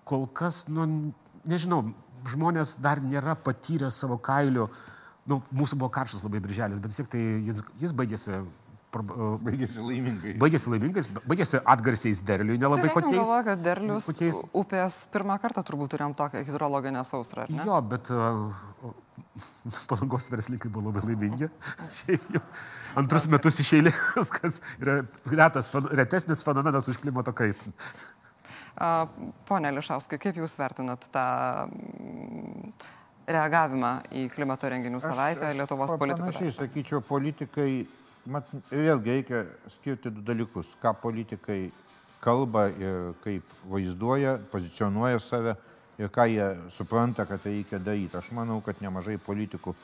kol 0.09 0.27
kas, 0.35 0.65
nu, 0.73 1.13
nežinau, 1.49 1.85
žmonės 2.29 2.79
dar 2.83 3.03
nėra 3.03 3.37
patyrę 3.39 3.91
savo 3.95 4.19
kailių, 4.23 4.69
nu, 5.31 5.39
mūsų 5.55 5.79
buvo 5.79 5.91
karštas 5.95 6.25
labai 6.27 6.43
birželis, 6.43 6.83
bet 6.83 6.91
vis 6.91 7.01
tiek 7.03 7.11
tai 7.13 7.23
jis, 7.47 7.63
jis 7.83 7.95
baigėsi 7.99 8.43
Baigėsi 8.93 9.81
laimingai. 9.81 10.35
Baigėsi 10.41 10.69
laimingais, 10.69 11.09
baigėsi 11.25 11.61
atgarsiais 11.65 12.21
derliui, 12.29 12.59
nelabai 12.61 12.85
tai 12.85 12.93
kokiais. 12.93 13.17
Galvoju, 13.17 13.45
kad 13.47 13.63
derlius 13.65 14.09
kokiais... 14.11 14.41
upės 14.63 14.99
pirmą 15.15 15.39
kartą 15.41 15.65
turbūt 15.65 15.95
turėjom 15.95 16.17
tokią 16.19 16.43
hidrologinę 16.45 17.01
ne? 17.49 17.65
Jo, 17.65 17.79
bet 17.89 18.11
uh, 18.13 18.53
palangos 19.91 20.29
verslininkai 20.33 20.71
buvo 20.73 20.91
labai 20.91 21.07
laimingi. 21.09 21.49
Antrus 23.01 23.29
metus 23.33 23.63
iš 23.65 23.73
eilės, 23.79 24.33
kas 24.35 24.61
yra 24.77 24.99
retas, 25.33 25.71
retesnis 25.97 26.45
fenomenas 26.45 26.91
už 26.93 27.01
klimato 27.01 27.33
kaitą. 27.33 27.73
Pone 29.49 29.73
Lišauskai, 29.77 30.19
kaip 30.21 30.37
Jūs 30.41 30.57
vertinat 30.61 31.09
tą 31.13 31.25
reagavimą 33.33 33.93
į 34.19 34.27
klimato 34.33 34.69
renginių 34.73 35.01
savaitę 35.01 35.53
Lietuvos 35.57 35.93
politikų? 36.01 36.33
Aš 36.33 36.61
sakyčiau, 36.61 37.03
politikai 37.07 37.85
mat, 38.27 38.49
vėlgi 38.71 39.17
reikia 39.17 39.43
skirti 39.71 40.11
du 40.13 40.23
dalykus, 40.25 40.75
ką 40.83 40.95
politikai 41.03 41.71
kalba 42.23 42.69
ir 42.71 43.13
kaip 43.25 43.55
vaizduoja, 43.71 44.37
pozicionuoja 44.53 45.19
save 45.23 45.57
ir 45.99 46.11
ką 46.13 46.27
jie 46.31 46.49
supranta, 46.71 47.27
kad 47.27 47.45
reikia 47.47 47.81
daryti. 47.83 48.17
Aš 48.19 48.31
manau, 48.37 48.61
kad 48.65 48.81
nemažai 48.83 49.19
politikų 49.23 49.75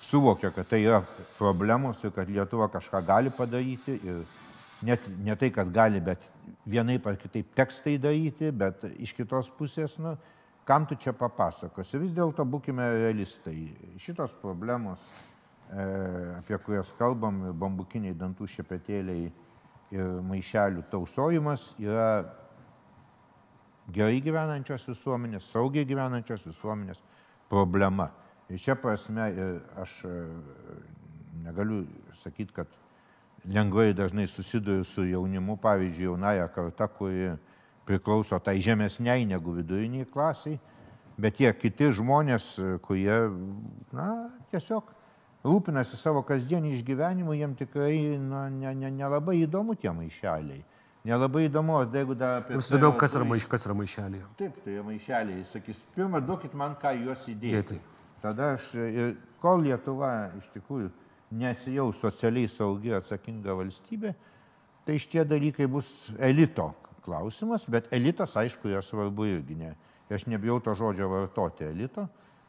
suvokia, 0.00 0.52
kad 0.54 0.68
tai 0.70 0.84
yra 0.86 1.02
problemos 1.38 2.02
ir 2.04 2.14
kad 2.14 2.30
Lietuva 2.30 2.68
kažką 2.70 3.02
gali 3.06 3.34
padaryti 3.34 3.98
ir 3.98 4.22
net 4.86 5.02
ne 5.24 5.34
tai, 5.36 5.50
kad 5.50 5.70
gali, 5.74 6.00
bet 6.00 6.22
vienaip 6.66 7.06
ar 7.06 7.18
kitaip 7.18 7.50
teks 7.56 7.82
tai 7.82 7.96
daryti, 7.98 8.52
bet 8.54 8.84
iš 8.98 9.14
kitos 9.18 9.50
pusės, 9.58 9.96
nu, 9.98 10.14
kam 10.68 10.86
tu 10.86 10.94
čia 10.94 11.12
papasakosi. 11.16 11.98
Vis 11.98 12.14
dėlto 12.14 12.46
būkime 12.46 12.86
realistai. 12.94 13.72
Šitos 13.98 14.36
problemos, 14.38 15.08
apie 16.38 16.58
kurias 16.64 16.92
kalbam, 16.98 17.42
bambukiniai 17.58 18.16
dantų 18.16 18.48
šepetėliai 18.48 19.28
ir 19.92 20.20
maišelių 20.24 20.84
tausojimas 20.90 21.74
yra 21.80 22.24
gerai 23.92 24.20
gyvenančios 24.24 24.86
visuomenės, 24.88 25.48
saugiai 25.52 25.88
gyvenančios 25.88 26.44
visuomenės 26.48 27.00
problema. 27.48 28.10
Ir 28.48 28.60
čia 28.60 28.76
prasme 28.80 29.28
aš 29.80 29.94
e, 30.08 30.12
negaliu 31.44 31.82
sakyti, 32.16 32.52
kad 32.56 32.72
lengvai 33.48 33.92
dažnai 33.96 34.26
susiduriu 34.28 34.84
su 34.84 35.04
jaunimu, 35.08 35.56
pavyzdžiui, 35.60 36.08
jaunąją 36.08 36.48
kartą, 36.54 36.88
kuri 36.96 37.30
priklauso 37.88 38.38
tai 38.44 38.58
žemesniai 38.60 39.24
negu 39.28 39.52
viduriniai 39.56 40.08
klasiai, 40.08 40.58
bet 41.18 41.38
tie 41.40 41.52
kiti 41.56 41.88
žmonės, 41.96 42.50
kurie, 42.84 43.16
na, 43.92 44.08
tiesiog 44.52 44.97
rūpinasi 45.46 45.98
savo 45.98 46.22
kasdienį 46.26 46.74
išgyvenimu, 46.76 47.34
jiem 47.38 47.54
tikrai 47.58 48.18
na, 48.22 48.48
nelabai 48.50 49.36
ne, 49.36 49.42
ne, 49.42 49.46
įdomu 49.46 49.76
tie 49.78 49.92
maišeliai. 49.94 50.64
Nelabai 51.08 51.44
įdomu, 51.46 51.78
jeigu 51.94 52.16
dar 52.18 52.42
apie... 52.42 52.56
Jums 52.58 52.68
įdomiau, 52.72 52.96
kas 52.98 53.14
yra, 53.16 53.26
maiš, 53.28 53.46
kas 53.48 53.64
yra 53.68 53.76
maišeliai. 53.78 54.24
Taip, 54.40 54.56
tai 54.64 54.80
maišeliai. 54.84 55.44
Sakys, 55.52 55.80
pirmą 55.94 56.20
duokit 56.26 56.56
man, 56.58 56.74
ką 56.80 56.92
juos 56.98 57.22
įdėti. 57.30 57.78
Tada 58.22 58.54
aš, 58.56 58.72
ir 58.74 59.14
kol 59.42 59.62
Lietuva 59.62 60.32
iš 60.40 60.50
tikrųjų 60.56 60.90
nesijaus 61.38 62.00
socialiai 62.02 62.50
saugi 62.50 62.92
atsakinga 62.96 63.54
valstybė, 63.56 64.12
tai 64.88 64.98
šitie 64.98 65.22
dalykai 65.28 65.68
bus 65.70 66.10
elito 66.18 66.72
klausimas, 67.04 67.66
bet 67.70 67.88
elitas, 67.94 68.34
aišku, 68.36 68.68
yra 68.72 68.82
svarbu 68.84 69.28
irgi. 69.28 69.56
Ne. 69.58 69.74
Aš 70.12 70.26
nebijau 70.28 70.58
to 70.64 70.74
žodžio 70.76 71.08
vartoti 71.12 71.68
elito, 71.68 72.08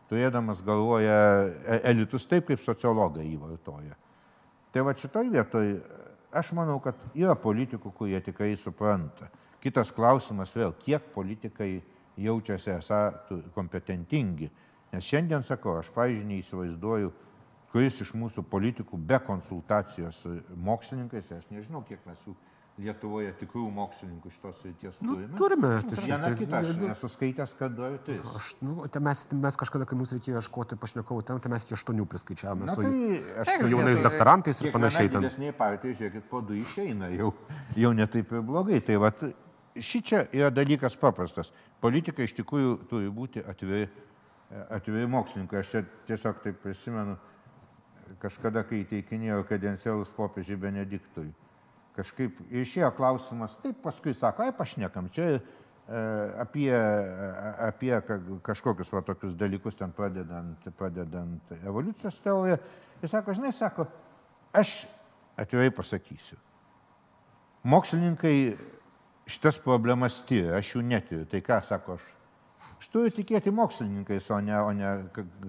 turėdamas 0.10 0.64
galvoje 0.66 1.10
e, 1.10 1.80
elitus 1.92 2.28
taip, 2.30 2.48
kaip 2.50 2.62
sociologai 2.64 3.28
jį 3.28 3.38
vartoja. 3.42 3.96
Tai 4.74 4.86
va 4.86 4.94
šitoj 4.98 5.30
vietoj 5.34 5.72
aš 6.32 6.52
manau, 6.58 6.78
kad 6.84 6.98
yra 7.18 7.36
politikų, 7.40 7.92
kurie 7.96 8.20
tikrai 8.26 8.54
supranta. 8.58 9.30
Kitas 9.64 9.92
klausimas 9.92 10.54
vėl, 10.56 10.74
kiek 10.80 11.10
politikai 11.14 11.80
jaučiasi 12.20 12.72
esą 12.78 13.00
kompetentingi. 13.56 14.50
Nes 14.94 15.06
šiandien 15.06 15.44
sakau, 15.46 15.78
aš, 15.80 15.90
pavyzdžiui, 15.94 16.28
neįsivaizduoju, 16.30 17.12
kuris 17.74 18.00
iš 18.02 18.14
mūsų 18.18 18.44
politikų 18.50 18.98
be 19.10 19.20
konsultacijos 19.26 20.24
su 20.24 20.38
mokslininkais, 20.58 21.30
aš 21.36 21.50
nežinau, 21.54 21.84
kiek 21.86 22.02
mes 22.10 22.24
jų 22.26 22.34
Lietuvoje 22.80 23.34
tikrų 23.42 23.66
mokslininkų 23.76 24.30
šitos 24.32 24.60
srities 24.62 25.00
nu, 25.04 25.18
turime. 25.18 25.38
Turime. 25.40 25.72
Tai 25.90 26.04
Vieną 26.06 26.30
kitą 26.40 26.60
aš 26.62 26.70
esu 26.94 27.10
skaitęs, 27.12 27.54
kad 27.60 27.74
du 27.76 27.84
ar 27.84 27.98
tris. 28.06 28.36
Aš, 28.40 28.52
nu, 28.64 28.86
tai 28.94 29.02
mes, 29.04 29.24
mes 29.36 29.58
kažkada, 29.60 29.88
kai 29.90 29.98
mums 30.00 30.14
reikėjo 30.16 30.40
ieškoti 30.40 30.78
pašnekovų, 30.80 31.26
ten, 31.28 31.42
tai 31.44 31.52
mes 31.52 31.66
iki 31.68 31.76
aštuonių 31.76 32.06
priskaičiavome 32.14 32.70
Na, 32.70 32.76
su, 32.78 32.86
tai 32.86 33.42
aš 33.44 33.52
su 33.52 33.72
jaunais 33.74 34.00
daktarantais 34.06 34.62
ir 34.64 34.72
panašiai. 34.76 35.12
Ten. 35.12 35.28
Didesniai 35.28 35.56
partijai, 35.58 35.98
žiūrėkit, 36.00 36.28
po 36.32 36.40
du 36.46 36.56
išeina, 36.56 37.12
jau, 37.18 37.34
jau 37.76 37.92
netaip 37.98 38.32
ir 38.32 38.46
blogai. 38.48 38.80
Tai 38.88 39.02
va, 39.04 39.12
ši 39.76 40.04
čia 40.12 40.24
yra 40.40 40.54
dalykas 40.54 40.96
paprastas. 41.02 41.52
Politikai 41.84 42.30
iš 42.30 42.38
tikrųjų 42.40 42.78
turi 42.88 43.12
būti 43.12 43.44
atviri, 43.44 43.90
atviri 44.72 45.10
mokslininkai. 45.12 45.66
Aš 45.66 45.76
čia 45.76 45.84
tiesiog 46.08 46.40
taip 46.46 46.64
prisimenu 46.64 47.20
kažkada, 48.24 48.64
kai 48.64 48.86
įteikinėjau 48.86 49.44
kadencialus 49.52 50.16
popiežiui 50.16 50.58
Benediktui. 50.64 51.28
Kažkaip 52.00 52.38
išėjo 52.62 52.90
klausimas, 52.96 53.58
taip 53.60 53.82
paskui 53.84 54.14
sako, 54.16 54.46
ai 54.46 54.54
pašnekam, 54.56 55.10
čia 55.12 55.26
e, 55.36 55.40
apie, 56.40 56.70
apie 57.66 57.92
kažkokius 58.46 58.92
va, 58.94 59.02
tokius 59.04 59.36
dalykus 59.36 59.76
ten 59.80 59.92
pradedant, 59.96 60.70
pradedant 60.80 61.56
evoliucijos 61.60 62.22
teoriją. 62.24 62.60
Jis 63.02 63.16
sako, 63.16 63.36
žinai, 63.36 63.52
sako, 63.56 63.88
aš 64.56 64.86
atvirai 65.40 65.74
pasakysiu. 65.76 66.40
Mokslininkai 67.68 68.36
šitas 69.30 69.60
problemas 69.60 70.22
tyria, 70.28 70.56
aš 70.60 70.78
jų 70.78 70.86
netiriu. 70.88 71.28
Tai 71.28 71.44
ką 71.44 71.60
sako 71.68 71.98
aš? 72.00 72.06
Aš 72.80 72.92
turiu 72.94 73.12
tikėti 73.12 73.52
mokslininkais, 73.56 74.32
o 74.32 74.40
ne, 74.44 74.56
o 74.56 74.72
ne 74.76 74.94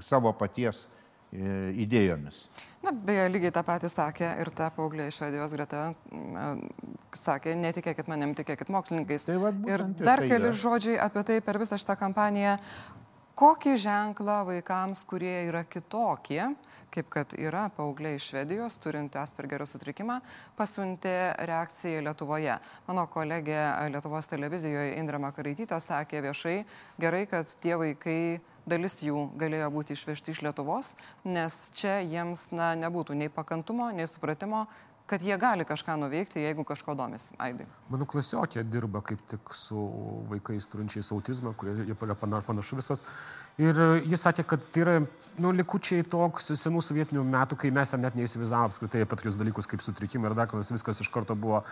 savo 0.03 0.35
paties 0.39 0.83
E, 0.83 1.00
idėjomis. 1.31 2.43
Na, 2.83 2.91
beje, 2.91 3.29
lygiai 3.31 3.53
tą 3.55 3.63
patį 3.67 3.91
sakė 3.93 4.31
ir 4.43 4.51
ta 4.57 4.71
paauglė 4.75 5.11
iš 5.11 5.21
Švedijos 5.21 5.55
greta 5.55 5.83
sakė, 7.15 7.55
netikėkit 7.61 8.09
manim, 8.11 8.33
tikėkit 8.39 8.73
mokslininkais. 8.73 9.29
Tai 9.29 9.37
va, 9.43 9.53
ir 9.69 9.85
dar 10.01 10.23
tai 10.23 10.31
keli 10.33 10.51
žodžiai 10.51 10.97
apie 11.05 11.23
tai 11.29 11.39
per 11.45 11.61
visą 11.63 11.79
šitą 11.79 11.99
kampaniją. 12.01 12.57
Kokį 13.41 13.71
ženklą 13.81 14.35
vaikams, 14.45 15.01
kurie 15.09 15.47
yra 15.47 15.63
kitokie, 15.65 16.43
kaip 16.93 17.07
kad 17.09 17.33
yra 17.41 17.63
paaugliai 17.73 18.19
iš 18.19 18.27
Švedijos, 18.35 18.77
turinti 18.85 19.17
Aspergerio 19.17 19.65
sutrikimą, 19.65 20.19
pasiuntė 20.59 21.15
reakciją 21.49 22.03
Lietuvoje. 22.05 22.59
Mano 22.91 23.07
kolegė 23.09 23.63
Lietuvos 23.95 24.29
televizijoje 24.29 24.93
Indra 25.01 25.23
Makaraitytė 25.25 25.81
sakė 25.81 26.21
viešai, 26.27 26.55
gerai, 27.01 27.23
kad 27.33 27.49
tie 27.65 27.81
vaikai 27.81 28.19
dalis 28.69 29.01
jų 29.01 29.31
galėjo 29.41 29.73
būti 29.73 29.97
išvežti 29.97 30.37
iš 30.37 30.43
Lietuvos, 30.45 30.93
nes 31.25 31.61
čia 31.81 31.97
jiems 32.05 32.51
na, 32.53 32.75
nebūtų 32.77 33.17
nei 33.23 33.33
pakantumo, 33.33 33.89
nei 33.97 34.05
supratimo, 34.05 34.67
kad 35.11 35.23
jie 35.27 35.37
gali 35.39 35.67
kažką 35.67 35.97
nuveikti, 35.99 36.39
jeigu 36.45 36.65
kažko 36.65 36.95
domisi. 36.95 37.35
Aidai. 37.43 37.67
Mano 37.91 38.07
klasiokė 38.07 38.63
dirba 38.71 39.03
kaip 39.03 39.23
tik 39.33 39.55
su 39.59 39.83
vaikais 40.31 40.69
turinčiais 40.71 41.11
autizmą, 41.17 41.55
kurie 41.59 41.89
yra 41.91 42.15
panašu 42.47 42.79
visas. 42.79 43.03
Ir 43.61 43.77
jis 44.07 44.23
sakė, 44.23 44.45
kad 44.53 44.63
tai 44.73 44.85
yra 44.85 44.93
nu, 45.41 45.51
likučiai 45.57 46.05
toks 46.07 46.53
senų 46.59 46.81
sovietinių 46.85 47.25
metų, 47.27 47.59
kai 47.61 47.73
mes 47.75 47.91
ten 47.91 48.01
net 48.05 48.15
neįsivaizdavome 48.19 48.71
apskritai 48.71 49.03
apie 49.05 49.19
tokius 49.19 49.39
dalykus 49.41 49.69
kaip 49.71 49.83
sutrikimai 49.85 50.31
ir 50.31 50.37
dar 50.39 50.49
kas 50.51 50.71
viskas 50.73 51.03
iš 51.03 51.11
karto 51.13 51.35
buvo 51.35 51.63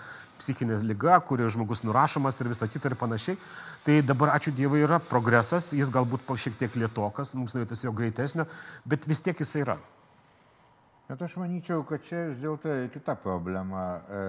psichinė 0.41 0.81
lyga, 0.85 1.21
kuri 1.25 1.47
žmogus 1.53 1.85
nurašomas 1.87 2.41
ir 2.41 2.51
visa 2.53 2.69
kita 2.69 2.91
ir 2.91 2.97
panašiai. 2.99 3.39
Tai 3.87 4.01
dabar, 4.05 4.35
ačiū 4.35 4.53
Dievui, 4.57 4.83
yra 4.85 4.99
progresas, 4.99 5.71
jis 5.77 5.93
galbūt 5.95 6.27
šiek 6.37 6.59
tiek 6.59 6.75
lietokas, 6.83 7.33
mums 7.39 7.55
norėtųsi 7.57 7.87
jo 7.87 7.95
greitesnio, 7.95 8.49
bet 8.85 9.07
vis 9.09 9.23
tiek 9.25 9.39
jis 9.39 9.55
yra. 9.63 9.79
Bet 11.09 11.23
aš 11.25 11.39
manyčiau, 11.41 11.85
kad 11.89 12.03
čia 12.05 12.27
vis 12.29 12.41
dėlto 12.43 12.75
kita 12.93 13.15
problema. 13.17 13.85
E, 14.09 14.25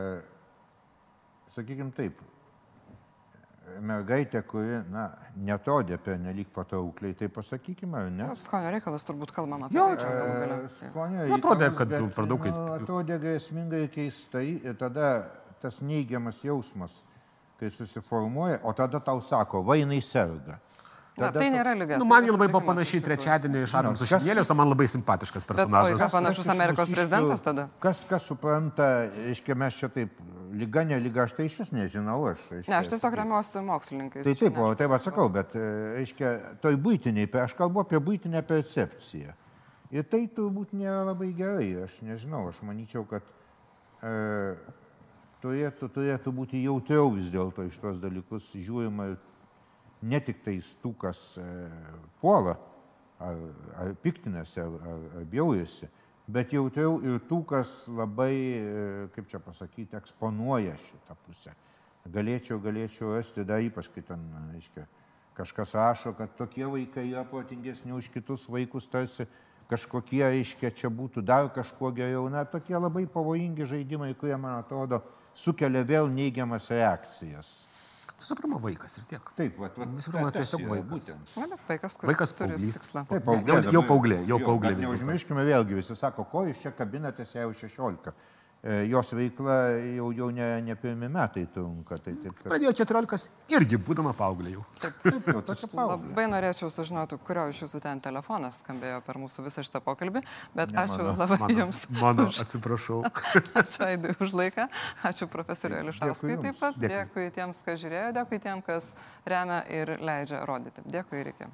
Sakykime 1.49 1.91
taip, 1.97 2.19
mergaitė, 3.83 4.41
kuri, 4.47 4.79
na, 4.93 5.09
netodė 5.35 5.97
per 6.01 6.17
nelik 6.21 6.51
patraukliai, 6.55 7.15
tai 7.17 7.29
pasakykime, 7.33 7.97
ar 7.99 8.09
ne? 8.13 8.23
Na, 8.31 8.37
skonio 8.39 8.71
reikalas 8.73 9.05
turbūt 9.07 9.33
kalbama 9.35 9.67
apie 9.67 9.79
tai. 9.79 10.07
E, 10.07 10.71
skonio 10.77 11.25
reikalas. 11.25 11.37
Atrodė, 11.39 11.69
kad 11.77 11.93
per 12.15 12.29
daug 12.31 12.41
kaip... 12.45 12.55
Nu, 12.55 12.65
atrodė 12.77 13.19
grėsmingai 13.25 13.83
keistai 13.93 14.45
ir 14.57 14.79
tada 14.79 15.11
tas 15.59 15.81
neigiamas 15.83 16.41
jausmas, 16.45 16.95
kai 17.59 17.71
susiformuoja, 17.73 18.61
o 18.63 18.73
tada 18.77 19.01
tau 19.03 19.19
sako, 19.25 19.63
va 19.67 19.75
jinai 19.79 19.99
serga. 20.05 20.59
Na, 21.19 21.29
tai 21.35 21.49
nėra 21.53 21.73
lyga. 21.77 21.97
Nu, 22.01 22.07
man 22.09 22.25
jau 22.27 22.35
labai 22.35 22.47
buvo 22.51 22.61
panašiai 22.69 23.03
trečiadienį 23.03 23.63
iš 23.65 23.73
Adamso 23.79 24.07
šešėlės, 24.09 24.49
o 24.49 24.57
man 24.57 24.71
labai 24.71 24.87
simpatiškas 24.91 25.47
personažas. 25.49 26.01
O, 26.05 26.09
panašus 26.13 26.49
Amerikos 26.51 26.91
prezidentas 26.93 27.43
tada? 27.45 27.67
Kas, 27.83 28.01
kas 28.09 28.27
supranta, 28.29 28.89
iškia 29.33 29.57
mes 29.59 29.77
čia 29.79 29.91
taip, 29.93 30.15
lyga, 30.55 30.85
ne 30.87 30.99
lyga, 31.03 31.27
aš 31.27 31.35
tai 31.37 31.49
iš 31.49 31.59
vis 31.61 31.73
nežinau. 31.75 32.17
Aš, 32.31 32.41
iškia, 32.61 32.71
ne, 32.71 32.79
aš 32.79 32.91
tiesiog 32.93 33.19
remiuosi 33.21 33.63
mokslininkais. 33.67 34.25
Tai 34.27 34.35
taip, 34.41 34.59
o 34.63 34.71
tai 34.79 34.89
atsakau, 34.97 35.27
bet, 35.33 35.55
aiškia, 35.99 36.33
toj 36.63 36.79
būtiniai, 36.87 37.29
aš 37.43 37.55
kalbu 37.59 37.83
apie 37.85 38.01
būtinę 38.03 38.43
percepciją. 38.47 39.35
Ir 39.89 40.05
tai 40.05 40.27
turbūt 40.29 40.75
nėra 40.77 41.01
labai 41.07 41.31
gerai, 41.37 41.71
aš 41.85 41.95
nežinau, 42.05 42.43
aš 42.51 42.59
manyčiau, 42.65 43.07
kad 43.09 43.25
e, 44.05 44.11
turėtų, 45.41 45.89
turėtų 45.95 46.33
būti 46.35 46.61
jautriau 46.61 47.09
vis 47.15 47.31
dėlto 47.33 47.65
iš 47.65 47.79
tos 47.81 48.01
dalykus 48.03 48.51
žiūrima 48.53 49.09
ir 49.13 49.17
ne 50.01 50.19
tik 50.23 50.43
tais 50.45 50.73
tų, 50.83 50.93
kas 50.99 51.21
e, 51.39 51.45
puola, 52.21 52.55
ar, 53.19 53.39
ar 53.79 53.95
piktinasi, 54.03 54.61
ar, 54.63 54.77
ar, 54.91 55.01
ar 55.19 55.25
bjaujasi, 55.31 55.89
bet 56.29 56.53
jautriau 56.55 56.99
ir 57.03 57.19
tų, 57.27 57.41
kas 57.49 57.73
labai, 57.91 58.35
e, 58.55 58.85
kaip 59.15 59.27
čia 59.31 59.41
pasakyti, 59.43 59.97
eksponuoja 59.99 60.77
šitą 60.85 61.17
pusę. 61.25 61.55
Galėčiau, 62.09 62.61
galėčiau 62.63 63.13
rasti 63.17 63.43
dar 63.45 63.61
ypač, 63.61 63.89
kai 63.93 64.05
ten, 64.07 64.23
aiškiai, 64.55 64.87
kažkas 65.37 65.75
rašo, 65.75 66.15
kad 66.17 66.31
tokie 66.39 66.65
vaikai 66.65 67.09
yra 67.11 67.25
protingesni 67.27 67.93
už 67.95 68.07
kitus 68.13 68.47
vaikus, 68.49 68.87
tarsi 68.89 69.27
kažkokie, 69.69 70.23
aiškiai, 70.25 70.73
čia 70.73 70.89
būtų 70.89 71.21
dar 71.21 71.51
kažkuo 71.53 71.91
geriau. 71.93 72.25
Na, 72.31 72.45
tokie 72.47 72.73
labai 72.79 73.03
pavojingi 73.05 73.67
žaidimai, 73.69 74.15
kurie, 74.17 74.33
man 74.39 74.63
atrodo, 74.63 75.03
sukelia 75.37 75.83
vėl 75.85 76.09
neigiamas 76.09 76.71
reakcijas 76.73 77.68
Visų 78.19 78.35
pirma, 78.41 78.57
vaikas 78.59 78.97
ir 78.99 79.03
tiek. 79.09 79.29
Taip, 79.37 79.57
vat, 79.61 79.77
vat, 79.79 79.87
Visų 79.95 80.11
pirma, 80.11 80.31
tas 80.35 80.49
tiesiog 80.51 80.65
vaikas. 80.69 80.89
būtent. 80.91 81.35
Na, 81.37 81.47
bet 81.55 81.59
vaikas, 81.69 81.97
kuris 81.97 82.09
Vaikas 82.11 82.33
turi 82.35 82.49
paauglys. 82.57 82.75
tikslą. 82.79 83.03
Taip, 83.07 83.23
Jau- 83.23 83.25
paauglė 83.29 83.53
jau 83.55 83.61
dabar- 83.71 83.87
paauglė, 83.91 84.17
jau 84.27 84.39
paauglė. 84.43 84.73
Neužmirškime 84.83 85.45
vėlgi, 85.49 85.75
visi 85.79 85.95
sako, 85.95 86.25
ko 86.31 86.43
jūs 86.49 86.59
čia 86.61 86.71
kabinatės 86.71 87.31
jau 87.35 87.53
16. 87.53 88.13
E, 88.59 88.81
Jos 88.91 89.13
veikla 89.15 89.53
jau, 89.95 90.09
jau 90.11 90.25
ne, 90.35 90.47
ne 90.67 90.73
pirmi 90.75 91.07
metai 91.07 91.45
trunka. 91.53 91.95
Tai 92.03 92.11
taip, 92.19 92.33
kad... 92.41 92.49
Pradėjo 92.51 92.73
14 92.75 93.29
irgi 93.55 93.77
būdama 93.79 94.11
paauglė 94.17 94.51
jau. 94.57 94.65
Taip, 94.81 94.97
jau 95.31 95.39
tokia 95.47 95.69
paauglė. 95.71 96.09
Labai 96.09 96.25
norėčiau 96.33 96.67
sužinoti, 96.73 97.15
kurio 97.23 97.45
iš 97.53 97.61
jūsų 97.63 97.79
ten 97.85 98.01
telefonas 98.03 98.59
skambėjo 98.59 98.97
per 99.07 99.21
mūsų 99.21 99.45
visą 99.47 99.63
šitą 99.63 99.79
pokalbį, 99.85 100.25
bet 100.59 100.73
Ne 100.75 100.81
ačiū 100.83 100.99
mano. 100.99 101.15
labai 101.21 101.37
Mano, 101.45 101.59
jums. 101.61 101.85
mano 102.01 102.27
už- 102.27 102.41
atsiprašau. 102.43 102.99
Ačiū 103.63 103.87
Aidai 103.87 104.11
už 104.19 104.35
laiką, 104.41 104.67
ačiū 105.07 105.29
profesoriui 105.31 105.79
Ališauskui 105.85 106.35
Dėkui 106.35 106.43
taip 106.49 106.59
pat, 106.59 106.75
Dėkui. 106.83 106.91
dėkui 106.97 107.31
tiems, 107.39 107.63
kas 107.63 107.79
žiūrėjo, 107.85 108.11
dėkui 108.19 108.41
tiems, 108.43 108.65
kas 108.67 108.91
remia 109.25 109.63
ir 109.71 109.95
leidžia 110.03 110.43
rodyti. 110.51 110.83
Dėkui 110.83 111.23
ir 111.23 111.31
iki. 111.31 111.47